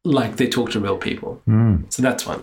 like 0.04 0.36
they 0.36 0.48
talk 0.48 0.70
to 0.72 0.80
real 0.80 0.98
people. 0.98 1.40
Mm. 1.46 1.92
So 1.92 2.02
that's 2.02 2.26
one. 2.26 2.42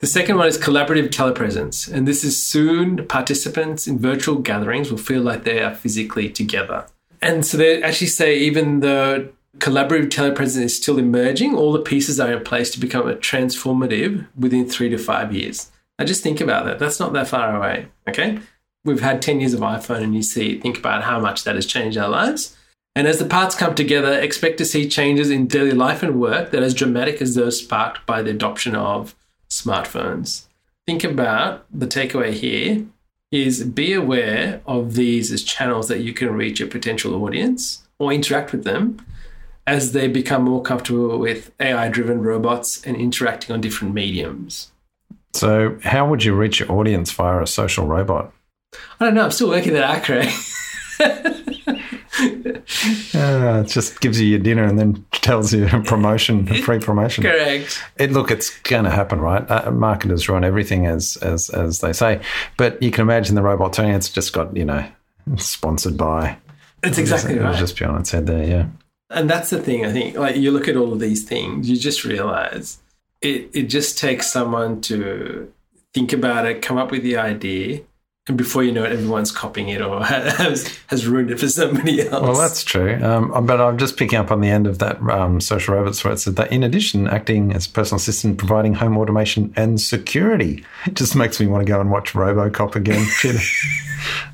The 0.00 0.06
second 0.06 0.36
one 0.36 0.46
is 0.46 0.58
collaborative 0.58 1.08
telepresence. 1.08 1.90
And 1.90 2.06
this 2.06 2.22
is 2.22 2.42
soon 2.42 3.06
participants 3.06 3.86
in 3.86 3.98
virtual 3.98 4.36
gatherings 4.36 4.90
will 4.90 4.98
feel 4.98 5.22
like 5.22 5.44
they 5.44 5.62
are 5.62 5.74
physically 5.74 6.28
together. 6.28 6.84
And 7.22 7.46
so 7.46 7.56
they 7.56 7.82
actually 7.82 8.08
say, 8.08 8.36
even 8.38 8.80
though 8.80 9.30
collaborative 9.58 10.08
telepresence 10.08 10.62
is 10.62 10.76
still 10.76 10.98
emerging, 10.98 11.54
all 11.54 11.72
the 11.72 11.80
pieces 11.80 12.20
are 12.20 12.32
in 12.32 12.44
place 12.44 12.70
to 12.70 12.80
become 12.80 13.08
a 13.08 13.16
transformative 13.16 14.26
within 14.36 14.68
three 14.68 14.88
to 14.88 14.98
five 14.98 15.34
years. 15.34 15.70
Now 15.98 16.04
just 16.04 16.22
think 16.22 16.40
about 16.40 16.64
that. 16.66 16.78
That's 16.78 17.00
not 17.00 17.12
that 17.12 17.28
far 17.28 17.56
away. 17.56 17.88
Okay. 18.08 18.38
We've 18.84 19.00
had 19.00 19.20
10 19.20 19.40
years 19.40 19.52
of 19.52 19.60
iPhone 19.60 20.02
and 20.02 20.14
you 20.14 20.22
see, 20.22 20.58
think 20.58 20.78
about 20.78 21.02
how 21.02 21.20
much 21.20 21.44
that 21.44 21.56
has 21.56 21.66
changed 21.66 21.98
our 21.98 22.08
lives. 22.08 22.56
And 22.96 23.06
as 23.06 23.18
the 23.18 23.26
parts 23.26 23.54
come 23.54 23.74
together, 23.74 24.18
expect 24.18 24.58
to 24.58 24.64
see 24.64 24.88
changes 24.88 25.30
in 25.30 25.46
daily 25.46 25.72
life 25.72 26.02
and 26.02 26.20
work 26.20 26.50
that 26.50 26.62
are 26.62 26.66
as 26.66 26.74
dramatic 26.74 27.20
as 27.20 27.34
those 27.34 27.58
sparked 27.58 28.06
by 28.06 28.22
the 28.22 28.30
adoption 28.30 28.74
of 28.74 29.14
smartphones. 29.48 30.46
Think 30.86 31.04
about 31.04 31.66
the 31.72 31.86
takeaway 31.86 32.32
here 32.32 32.86
is 33.30 33.62
be 33.62 33.92
aware 33.92 34.60
of 34.66 34.94
these 34.94 35.30
as 35.30 35.44
channels 35.44 35.88
that 35.88 36.00
you 36.00 36.12
can 36.12 36.32
reach 36.32 36.60
a 36.60 36.66
potential 36.66 37.22
audience 37.22 37.86
or 37.98 38.12
interact 38.12 38.50
with 38.50 38.64
them 38.64 39.04
as 39.70 39.92
they 39.92 40.08
become 40.08 40.42
more 40.42 40.60
comfortable 40.60 41.16
with 41.18 41.52
AI 41.60 41.88
driven 41.88 42.20
robots 42.22 42.84
and 42.84 42.96
interacting 42.96 43.54
on 43.54 43.60
different 43.60 43.94
mediums. 43.94 44.72
So, 45.32 45.78
how 45.84 46.08
would 46.08 46.24
you 46.24 46.34
reach 46.34 46.58
your 46.58 46.72
audience 46.72 47.12
via 47.12 47.40
a 47.40 47.46
social 47.46 47.86
robot? 47.86 48.32
I 48.98 49.04
don't 49.04 49.14
know, 49.14 49.24
I'm 49.24 49.30
still 49.30 49.48
working 49.48 49.72
that 49.74 49.84
out, 49.84 50.02
Craig. 50.04 50.28
Uh, 53.14 53.62
it 53.64 53.68
just 53.68 54.00
gives 54.00 54.20
you 54.20 54.26
your 54.28 54.38
dinner 54.38 54.64
and 54.64 54.78
then 54.78 55.04
tells 55.12 55.54
you 55.54 55.66
a 55.66 55.80
promotion, 55.80 56.46
a 56.50 56.60
free 56.62 56.78
promotion. 56.78 57.24
Correct. 57.24 57.82
It, 57.98 58.12
look, 58.12 58.30
it's 58.30 58.50
going 58.60 58.84
to 58.84 58.90
happen, 58.90 59.20
right? 59.20 59.48
Uh, 59.50 59.70
marketers 59.70 60.28
run 60.28 60.44
everything 60.44 60.86
as 60.86 61.16
as 61.18 61.48
as 61.50 61.80
they 61.80 61.92
say, 61.94 62.20
but 62.58 62.82
you 62.82 62.90
can 62.90 63.02
imagine 63.02 63.36
the 63.36 63.42
robot 63.42 63.72
turning. 63.72 63.94
It's 63.94 64.10
just 64.10 64.32
got 64.32 64.54
you 64.54 64.64
know 64.66 64.86
sponsored 65.36 65.96
by. 65.96 66.36
That's 66.82 66.98
exactly 66.98 67.34
It 67.34 67.42
was 67.42 67.44
right. 67.44 67.58
just 67.58 67.78
be 67.78 67.84
on 67.86 67.98
its 68.00 68.10
head 68.10 68.26
there, 68.26 68.44
yeah. 68.44 68.66
And 69.10 69.28
that's 69.28 69.50
the 69.50 69.60
thing, 69.60 69.84
I 69.84 69.92
think, 69.92 70.16
like 70.16 70.36
you 70.36 70.52
look 70.52 70.68
at 70.68 70.76
all 70.76 70.92
of 70.92 71.00
these 71.00 71.24
things, 71.24 71.68
you 71.68 71.76
just 71.76 72.04
realize 72.04 72.78
it, 73.20 73.50
it 73.52 73.64
just 73.64 73.98
takes 73.98 74.32
someone 74.32 74.80
to 74.82 75.52
think 75.92 76.12
about 76.12 76.46
it, 76.46 76.62
come 76.62 76.78
up 76.78 76.90
with 76.92 77.02
the 77.02 77.16
idea, 77.16 77.82
and 78.28 78.38
before 78.38 78.62
you 78.62 78.70
know 78.70 78.84
it, 78.84 78.92
everyone's 78.92 79.32
copying 79.32 79.70
it 79.70 79.80
or 79.80 80.04
has, 80.04 80.78
has 80.86 81.06
ruined 81.06 81.32
it 81.32 81.40
for 81.40 81.48
somebody 81.48 82.02
else. 82.02 82.22
Well, 82.22 82.36
that's 82.36 82.62
true. 82.62 82.94
Um, 83.02 83.44
but 83.44 83.60
I'm 83.60 83.78
just 83.78 83.96
picking 83.96 84.18
up 84.18 84.30
on 84.30 84.40
the 84.40 84.48
end 84.48 84.68
of 84.68 84.78
that 84.78 85.02
um, 85.02 85.40
social 85.40 85.74
robots 85.74 86.04
where 86.04 86.12
it 86.12 86.18
said 86.18 86.36
that 86.36 86.52
in 86.52 86.62
addition, 86.62 87.08
acting 87.08 87.52
as 87.52 87.66
personal 87.66 87.96
assistant, 87.96 88.38
providing 88.38 88.74
home 88.74 88.96
automation 88.96 89.52
and 89.56 89.80
security. 89.80 90.64
It 90.86 90.94
just 90.94 91.14
makes 91.14 91.38
me 91.38 91.46
want 91.46 91.66
to 91.66 91.70
go 91.70 91.80
and 91.80 91.90
watch 91.90 92.14
Robocop 92.14 92.74
again. 92.74 93.06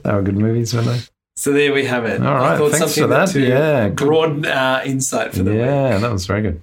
They 0.04 0.12
were 0.12 0.22
good 0.22 0.36
movies, 0.36 0.72
weren't 0.72 0.86
they? 0.86 1.00
So 1.36 1.52
there 1.52 1.72
we 1.72 1.84
have 1.84 2.06
it. 2.06 2.22
All 2.22 2.34
right, 2.34 2.54
I 2.54 2.58
thanks 2.70 2.78
something 2.78 3.02
for 3.04 3.08
that. 3.08 3.34
Yeah, 3.34 3.88
broaden 3.88 4.46
our 4.46 4.82
insight 4.84 5.32
for 5.32 5.42
the 5.42 5.50
week. 5.50 5.60
Yeah, 5.60 5.98
that 5.98 6.10
was 6.10 6.26
very 6.26 6.40
good. 6.40 6.62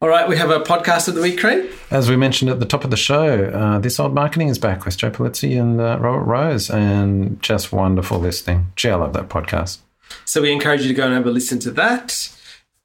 All 0.00 0.08
right, 0.08 0.28
we 0.28 0.36
have 0.36 0.50
a 0.50 0.60
podcast 0.60 1.08
of 1.08 1.14
the 1.14 1.22
week, 1.22 1.38
Craig. 1.38 1.70
As 1.90 2.08
we 2.08 2.16
mentioned 2.16 2.50
at 2.50 2.60
the 2.60 2.66
top 2.66 2.84
of 2.84 2.90
the 2.90 2.96
show, 2.96 3.44
uh, 3.46 3.78
This 3.78 4.00
Old 4.00 4.14
Marketing 4.14 4.48
is 4.48 4.58
back 4.58 4.84
with 4.84 4.96
Joe 4.96 5.10
Pulizzi 5.10 5.60
and 5.60 5.80
uh, 5.80 5.98
Robert 5.98 6.24
Rose, 6.24 6.70
and 6.70 7.40
just 7.42 7.72
wonderful 7.72 8.18
listening. 8.18 8.72
Gee, 8.76 8.90
I 8.90 8.94
love 8.94 9.12
that 9.12 9.28
podcast. 9.28 9.78
So 10.24 10.42
we 10.42 10.50
encourage 10.52 10.82
you 10.82 10.88
to 10.88 10.94
go 10.94 11.04
and 11.04 11.14
have 11.14 11.26
a 11.26 11.30
listen 11.30 11.58
to 11.60 11.70
that. 11.72 12.30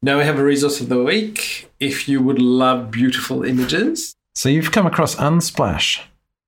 Now 0.01 0.17
we 0.17 0.25
have 0.25 0.39
a 0.39 0.43
resource 0.43 0.81
of 0.81 0.89
the 0.89 1.01
week. 1.03 1.69
If 1.79 2.09
you 2.09 2.21
would 2.21 2.41
love 2.41 2.91
beautiful 2.91 3.43
images. 3.43 4.15
So 4.35 4.49
you've 4.49 4.71
come 4.71 4.85
across 4.85 5.15
Unsplash. 5.15 6.01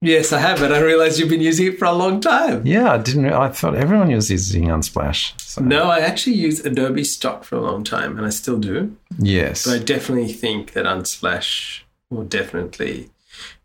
Yes, 0.03 0.33
I 0.33 0.39
have, 0.39 0.61
and 0.61 0.73
I 0.73 0.79
realized 0.79 1.17
you've 1.17 1.29
been 1.29 1.39
using 1.39 1.67
it 1.67 1.79
for 1.79 1.85
a 1.85 1.93
long 1.93 2.19
time. 2.19 2.67
Yeah, 2.67 2.91
I 2.91 2.97
didn't. 2.97 3.25
I 3.31 3.47
thought 3.47 3.75
everyone 3.75 4.13
was 4.13 4.29
using 4.29 4.65
Unsplash. 4.65 5.39
So. 5.39 5.61
No, 5.61 5.85
I 5.85 5.99
actually 5.99 6.35
used 6.35 6.65
Adobe 6.65 7.05
Stock 7.05 7.45
for 7.45 7.55
a 7.55 7.61
long 7.61 7.85
time, 7.85 8.17
and 8.17 8.25
I 8.27 8.29
still 8.29 8.59
do. 8.59 8.97
Yes, 9.17 9.65
but 9.65 9.79
I 9.79 9.83
definitely 9.83 10.33
think 10.33 10.73
that 10.73 10.85
Unsplash 10.85 11.83
will 12.09 12.25
definitely 12.25 13.11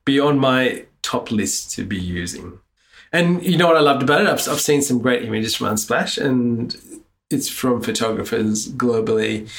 be 0.04 0.20
on 0.20 0.38
my 0.38 0.84
top 1.02 1.32
list 1.32 1.72
to 1.72 1.84
be 1.84 1.98
using. 1.98 2.60
And 3.12 3.44
you 3.44 3.56
know 3.56 3.66
what 3.66 3.76
I 3.76 3.80
loved 3.80 4.04
about 4.04 4.20
it? 4.20 4.28
I've, 4.28 4.48
I've 4.48 4.60
seen 4.60 4.82
some 4.82 5.00
great 5.00 5.24
images 5.24 5.56
from 5.56 5.66
Unsplash, 5.66 6.24
and 6.24 6.76
it's 7.30 7.48
from 7.48 7.82
photographers 7.82 8.68
globally 8.68 9.50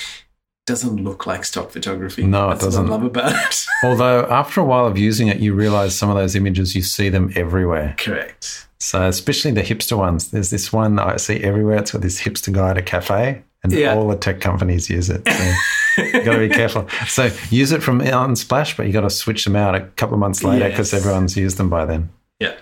doesn't 0.70 1.04
look 1.04 1.26
like 1.28 1.44
stock 1.44 1.72
photography. 1.72 2.24
No, 2.24 2.50
That's 2.50 2.64
it 2.64 2.68
doesn't. 2.68 2.84
What 2.86 2.90
I 2.90 2.96
love 2.96 3.04
about 3.06 3.32
it. 3.34 3.66
Although 3.84 4.26
after 4.30 4.62
a 4.62 4.64
while 4.64 4.86
of 4.86 4.98
using 4.98 5.28
it, 5.28 5.40
you 5.40 5.54
realize 5.54 5.96
some 5.98 6.10
of 6.10 6.16
those 6.16 6.36
images 6.36 6.76
you 6.76 6.82
see 6.82 7.10
them 7.10 7.32
everywhere. 7.36 7.96
Correct. 7.98 8.68
So 8.80 9.08
especially 9.08 9.52
the 9.52 9.62
hipster 9.64 9.98
ones. 9.98 10.32
There's 10.32 10.50
this 10.52 10.72
one 10.72 11.00
I 11.00 11.18
see 11.18 11.44
everywhere. 11.44 11.78
It's 11.78 11.92
got 11.92 12.02
this 12.02 12.22
hipster 12.22 12.54
guy 12.54 12.70
at 12.70 12.78
a 12.78 12.82
cafe, 12.82 13.44
and 13.64 13.74
Yeah. 13.74 13.94
all 13.96 14.08
the 14.08 14.16
tech 14.16 14.40
companies 14.40 14.90
use 14.90 15.10
it. 15.10 15.28
So 15.28 16.02
you 16.04 16.24
got 16.24 16.34
to 16.34 16.40
be 16.40 16.50
careful. 16.62 16.88
So 17.08 17.30
use 17.50 17.72
it 17.74 17.84
from 17.84 18.00
Unsplash, 18.00 18.78
but 18.78 18.86
you 18.88 18.94
got 18.94 19.02
to 19.02 19.10
switch 19.10 19.44
them 19.44 19.58
out 19.58 19.76
a 19.76 19.82
couple 19.82 20.14
of 20.14 20.20
months 20.22 20.44
later 20.46 20.70
because 20.70 20.94
Yes. 20.94 21.02
everyone's 21.02 21.36
used 21.36 21.58
them 21.58 21.70
by 21.70 21.86
then. 21.86 22.10
Yeah. 22.40 22.56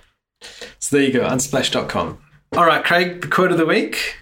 So 0.80 0.96
there 0.98 1.06
you 1.06 1.14
go, 1.14 1.22
unsplash.com. 1.28 2.18
All 2.56 2.66
right, 2.66 2.84
Craig, 2.84 3.22
the 3.22 3.28
quote 3.28 3.52
of 3.52 3.58
the 3.60 3.66
week. 3.66 4.16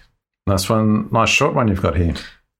Nice 0.46 0.68
one, 0.68 1.08
nice 1.12 1.28
short 1.30 1.54
one 1.54 1.68
you've 1.68 1.82
got 1.82 1.96
here. 1.96 2.14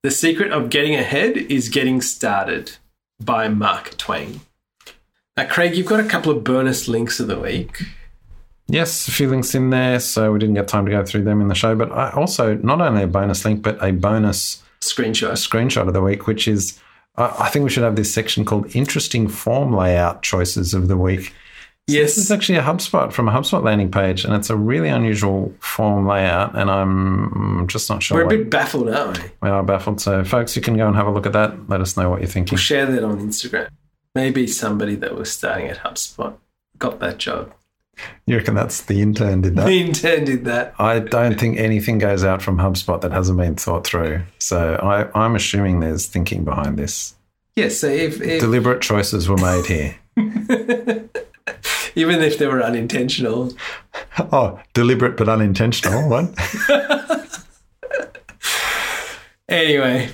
The 0.06 0.12
secret 0.12 0.52
of 0.52 0.70
getting 0.70 0.94
ahead 0.94 1.36
is 1.36 1.68
getting 1.68 2.00
started 2.00 2.76
by 3.18 3.48
Mark 3.48 3.96
Twain. 3.96 4.40
Now, 5.36 5.48
Craig, 5.48 5.74
you've 5.74 5.88
got 5.88 5.98
a 5.98 6.04
couple 6.04 6.30
of 6.30 6.44
bonus 6.44 6.86
links 6.86 7.18
of 7.18 7.26
the 7.26 7.40
week. 7.40 7.82
Yes, 8.68 9.08
a 9.08 9.10
few 9.10 9.28
links 9.28 9.52
in 9.52 9.70
there, 9.70 9.98
so 9.98 10.30
we 10.30 10.38
didn't 10.38 10.54
get 10.54 10.68
time 10.68 10.86
to 10.86 10.92
go 10.92 11.04
through 11.04 11.24
them 11.24 11.40
in 11.40 11.48
the 11.48 11.56
show. 11.56 11.74
But 11.74 11.90
I 11.90 12.12
also 12.12 12.54
not 12.54 12.80
only 12.80 13.02
a 13.02 13.08
bonus 13.08 13.44
link, 13.44 13.62
but 13.62 13.82
a 13.82 13.90
bonus 13.90 14.62
Screenshot. 14.80 15.32
screenshot 15.32 15.88
of 15.88 15.92
the 15.92 16.02
week, 16.02 16.28
which 16.28 16.46
is 16.46 16.78
I 17.16 17.34
I 17.40 17.48
think 17.48 17.64
we 17.64 17.70
should 17.70 17.82
have 17.82 17.96
this 17.96 18.14
section 18.14 18.44
called 18.44 18.76
"Interesting 18.76 19.26
Form 19.26 19.74
Layout 19.74 20.22
Choices 20.22 20.72
of 20.72 20.86
the 20.86 20.96
Week." 20.96 21.34
This 21.88 22.18
is 22.18 22.32
actually 22.32 22.58
a 22.58 22.62
HubSpot 22.62 23.12
from 23.12 23.28
a 23.28 23.32
HubSpot 23.32 23.62
landing 23.62 23.92
page, 23.92 24.24
and 24.24 24.34
it's 24.34 24.50
a 24.50 24.56
really 24.56 24.88
unusual 24.88 25.54
form 25.60 26.04
layout, 26.04 26.58
and 26.58 26.68
I'm 26.68 27.68
just 27.68 27.88
not 27.88 28.02
sure. 28.02 28.16
We're 28.16 28.24
a 28.24 28.38
bit 28.38 28.50
baffled, 28.50 28.88
aren't 28.90 29.22
we? 29.22 29.30
we 29.42 29.48
are 29.48 29.62
baffled. 29.62 30.00
So, 30.00 30.24
folks, 30.24 30.56
you 30.56 30.62
can 30.62 30.76
go 30.76 30.88
and 30.88 30.96
have 30.96 31.06
a 31.06 31.12
look 31.12 31.26
at 31.26 31.32
that. 31.34 31.68
Let 31.68 31.80
us 31.80 31.96
know 31.96 32.10
what 32.10 32.20
you're 32.20 32.28
thinking. 32.28 32.56
We'll 32.56 32.60
share 32.60 32.86
that 32.86 33.04
on 33.04 33.20
Instagram. 33.20 33.68
Maybe 34.16 34.48
somebody 34.48 34.96
that 34.96 35.14
was 35.14 35.30
starting 35.30 35.68
at 35.68 35.78
HubSpot 35.78 36.36
got 36.76 36.98
that 36.98 37.18
job. 37.18 37.54
You 38.26 38.36
reckon 38.36 38.56
that's 38.56 38.82
the 38.82 39.00
intern 39.00 39.42
did 39.42 39.54
that? 39.54 39.66
The 39.66 39.80
intern 39.80 40.24
did 40.24 40.44
that. 40.46 40.74
I 40.80 40.98
don't 40.98 41.38
think 41.38 41.58
anything 41.58 41.98
goes 41.98 42.24
out 42.24 42.42
from 42.42 42.58
HubSpot 42.58 43.00
that 43.00 43.12
hasn't 43.12 43.38
been 43.38 43.54
thought 43.54 43.86
through. 43.86 44.22
So, 44.40 44.74
I, 44.82 45.08
I'm 45.16 45.36
assuming 45.36 45.78
there's 45.78 46.06
thinking 46.06 46.44
behind 46.44 46.78
this. 46.78 47.14
Yes, 47.54 47.78
so 47.78 47.86
if, 47.86 48.20
if 48.20 48.40
Deliberate 48.40 48.82
choices 48.82 49.28
were 49.28 49.36
made 49.36 49.66
here. 49.66 49.96
even 51.96 52.22
if 52.22 52.38
they 52.38 52.46
were 52.46 52.62
unintentional, 52.62 53.52
Oh, 54.30 54.60
deliberate 54.74 55.16
but 55.16 55.28
unintentional. 55.28 56.08
What? 56.08 56.32
Anyway, 59.48 60.10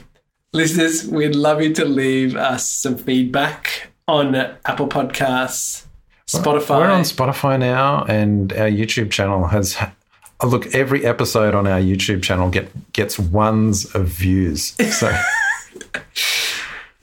listeners, 0.52 1.06
we'd 1.08 1.34
love 1.34 1.62
you 1.62 1.72
to 1.72 1.86
leave 1.86 2.36
us 2.36 2.70
some 2.70 2.98
feedback 2.98 3.88
on 4.06 4.34
Apple 4.34 4.88
Podcasts, 4.88 5.86
Spotify. 6.28 6.80
We're 6.80 6.90
on 6.90 7.02
Spotify 7.04 7.58
now, 7.58 8.04
and 8.04 8.52
our 8.52 8.68
YouTube 8.68 9.10
channel 9.10 9.46
has. 9.46 9.76
Look, 10.44 10.74
every 10.74 11.06
episode 11.06 11.54
on 11.54 11.66
our 11.66 11.80
YouTube 11.80 12.22
channel 12.22 12.50
get 12.50 12.92
gets 12.92 13.18
ones 13.18 13.94
of 13.94 14.08
views. 14.08 14.74
So 14.94 15.10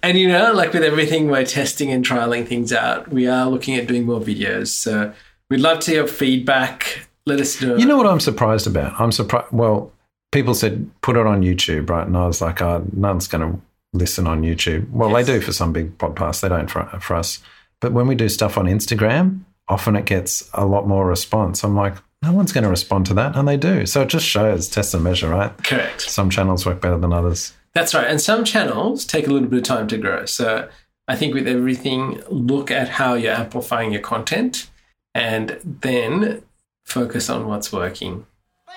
and 0.03 0.17
you 0.17 0.27
know, 0.27 0.53
like 0.53 0.73
with 0.73 0.83
everything, 0.83 1.29
we're 1.29 1.45
testing 1.45 1.91
and 1.91 2.05
trialing 2.05 2.47
things 2.47 2.71
out. 2.73 3.09
We 3.09 3.27
are 3.27 3.45
looking 3.47 3.75
at 3.75 3.87
doing 3.87 4.05
more 4.05 4.19
videos. 4.19 4.67
So 4.67 5.13
we'd 5.49 5.59
love 5.59 5.79
to 5.81 5.91
hear 5.91 6.07
feedback. 6.07 7.07
Let 7.25 7.39
us 7.39 7.61
know. 7.61 7.75
you 7.75 7.85
know 7.85 7.97
what 7.97 8.07
I'm 8.07 8.19
surprised 8.19 8.65
about? 8.67 8.99
I'm 8.99 9.11
surprised. 9.11 9.47
Well, 9.51 9.91
people 10.31 10.53
said 10.53 10.89
put 11.01 11.15
it 11.17 11.25
on 11.25 11.41
YouTube, 11.41 11.89
right? 11.89 12.05
And 12.07 12.17
I 12.17 12.25
was 12.27 12.41
like, 12.41 12.61
oh, 12.61 12.85
no 12.93 13.09
one's 13.09 13.27
going 13.27 13.51
to 13.53 13.61
listen 13.93 14.25
on 14.27 14.41
YouTube. 14.41 14.89
Well, 14.91 15.09
Yes. 15.11 15.27
they 15.27 15.33
do 15.33 15.41
for 15.41 15.51
some 15.51 15.73
big 15.73 15.97
podcasts. 15.97 16.41
They 16.41 16.49
don't 16.49 16.69
for, 16.69 16.85
for 17.01 17.15
us. 17.15 17.39
But 17.81 17.91
when 17.93 18.07
we 18.07 18.15
do 18.15 18.29
stuff 18.29 18.57
on 18.57 18.65
Instagram, 18.65 19.41
often 19.67 19.95
it 19.95 20.05
gets 20.05 20.49
a 20.53 20.65
lot 20.65 20.87
more 20.87 21.05
response. 21.07 21.63
I'm 21.63 21.75
like, 21.75 21.95
no 22.21 22.33
one's 22.33 22.51
going 22.51 22.65
to 22.65 22.69
respond 22.69 23.05
to 23.05 23.13
that, 23.13 23.35
and 23.37 23.47
they 23.47 23.55
do. 23.55 23.85
So 23.85 24.01
it 24.01 24.09
just 24.09 24.25
shows 24.25 24.67
test 24.67 24.93
and 24.93 25.03
measure, 25.03 25.29
right? 25.29 25.55
Correct. 25.63 26.01
Some 26.01 26.29
channels 26.29 26.65
work 26.65 26.81
better 26.81 26.97
than 26.97 27.13
others. 27.13 27.53
That's 27.73 27.93
right. 27.93 28.07
And 28.07 28.19
some 28.19 28.43
channels 28.43 29.05
take 29.05 29.27
a 29.27 29.31
little 29.31 29.47
bit 29.47 29.59
of 29.59 29.63
time 29.63 29.87
to 29.89 29.97
grow. 29.97 30.25
So 30.25 30.69
I 31.07 31.15
think 31.15 31.33
with 31.33 31.47
everything, 31.47 32.21
look 32.29 32.71
at 32.71 32.89
how 32.89 33.13
you're 33.13 33.33
amplifying 33.33 33.91
your 33.91 34.01
content 34.01 34.69
and 35.13 35.59
then 35.63 36.43
focus 36.83 37.29
on 37.29 37.47
what's 37.47 37.71
working. 37.71 38.25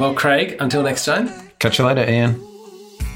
Well, 0.00 0.14
Craig, 0.14 0.56
until 0.60 0.82
next 0.82 1.04
time. 1.04 1.28
Catch 1.58 1.78
you 1.78 1.86
later, 1.86 2.08
Ian. 2.08 2.40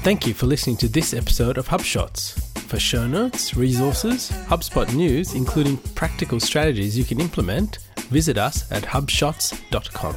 Thank 0.03 0.27
you 0.27 0.33
for 0.33 0.45
listening 0.45 0.77
to 0.77 0.87
this 0.87 1.13
episode 1.13 1.57
of 1.57 1.67
HubShots. 1.67 2.39
For 2.67 2.79
show 2.79 3.07
notes, 3.07 3.55
resources, 3.55 4.29
HubSpot 4.47 4.93
news, 4.93 5.33
including 5.33 5.77
practical 5.95 6.39
strategies 6.39 6.97
you 6.97 7.05
can 7.05 7.19
implement, 7.19 7.79
visit 8.09 8.37
us 8.37 8.71
at 8.71 8.83
hubshots.com. 8.83 10.15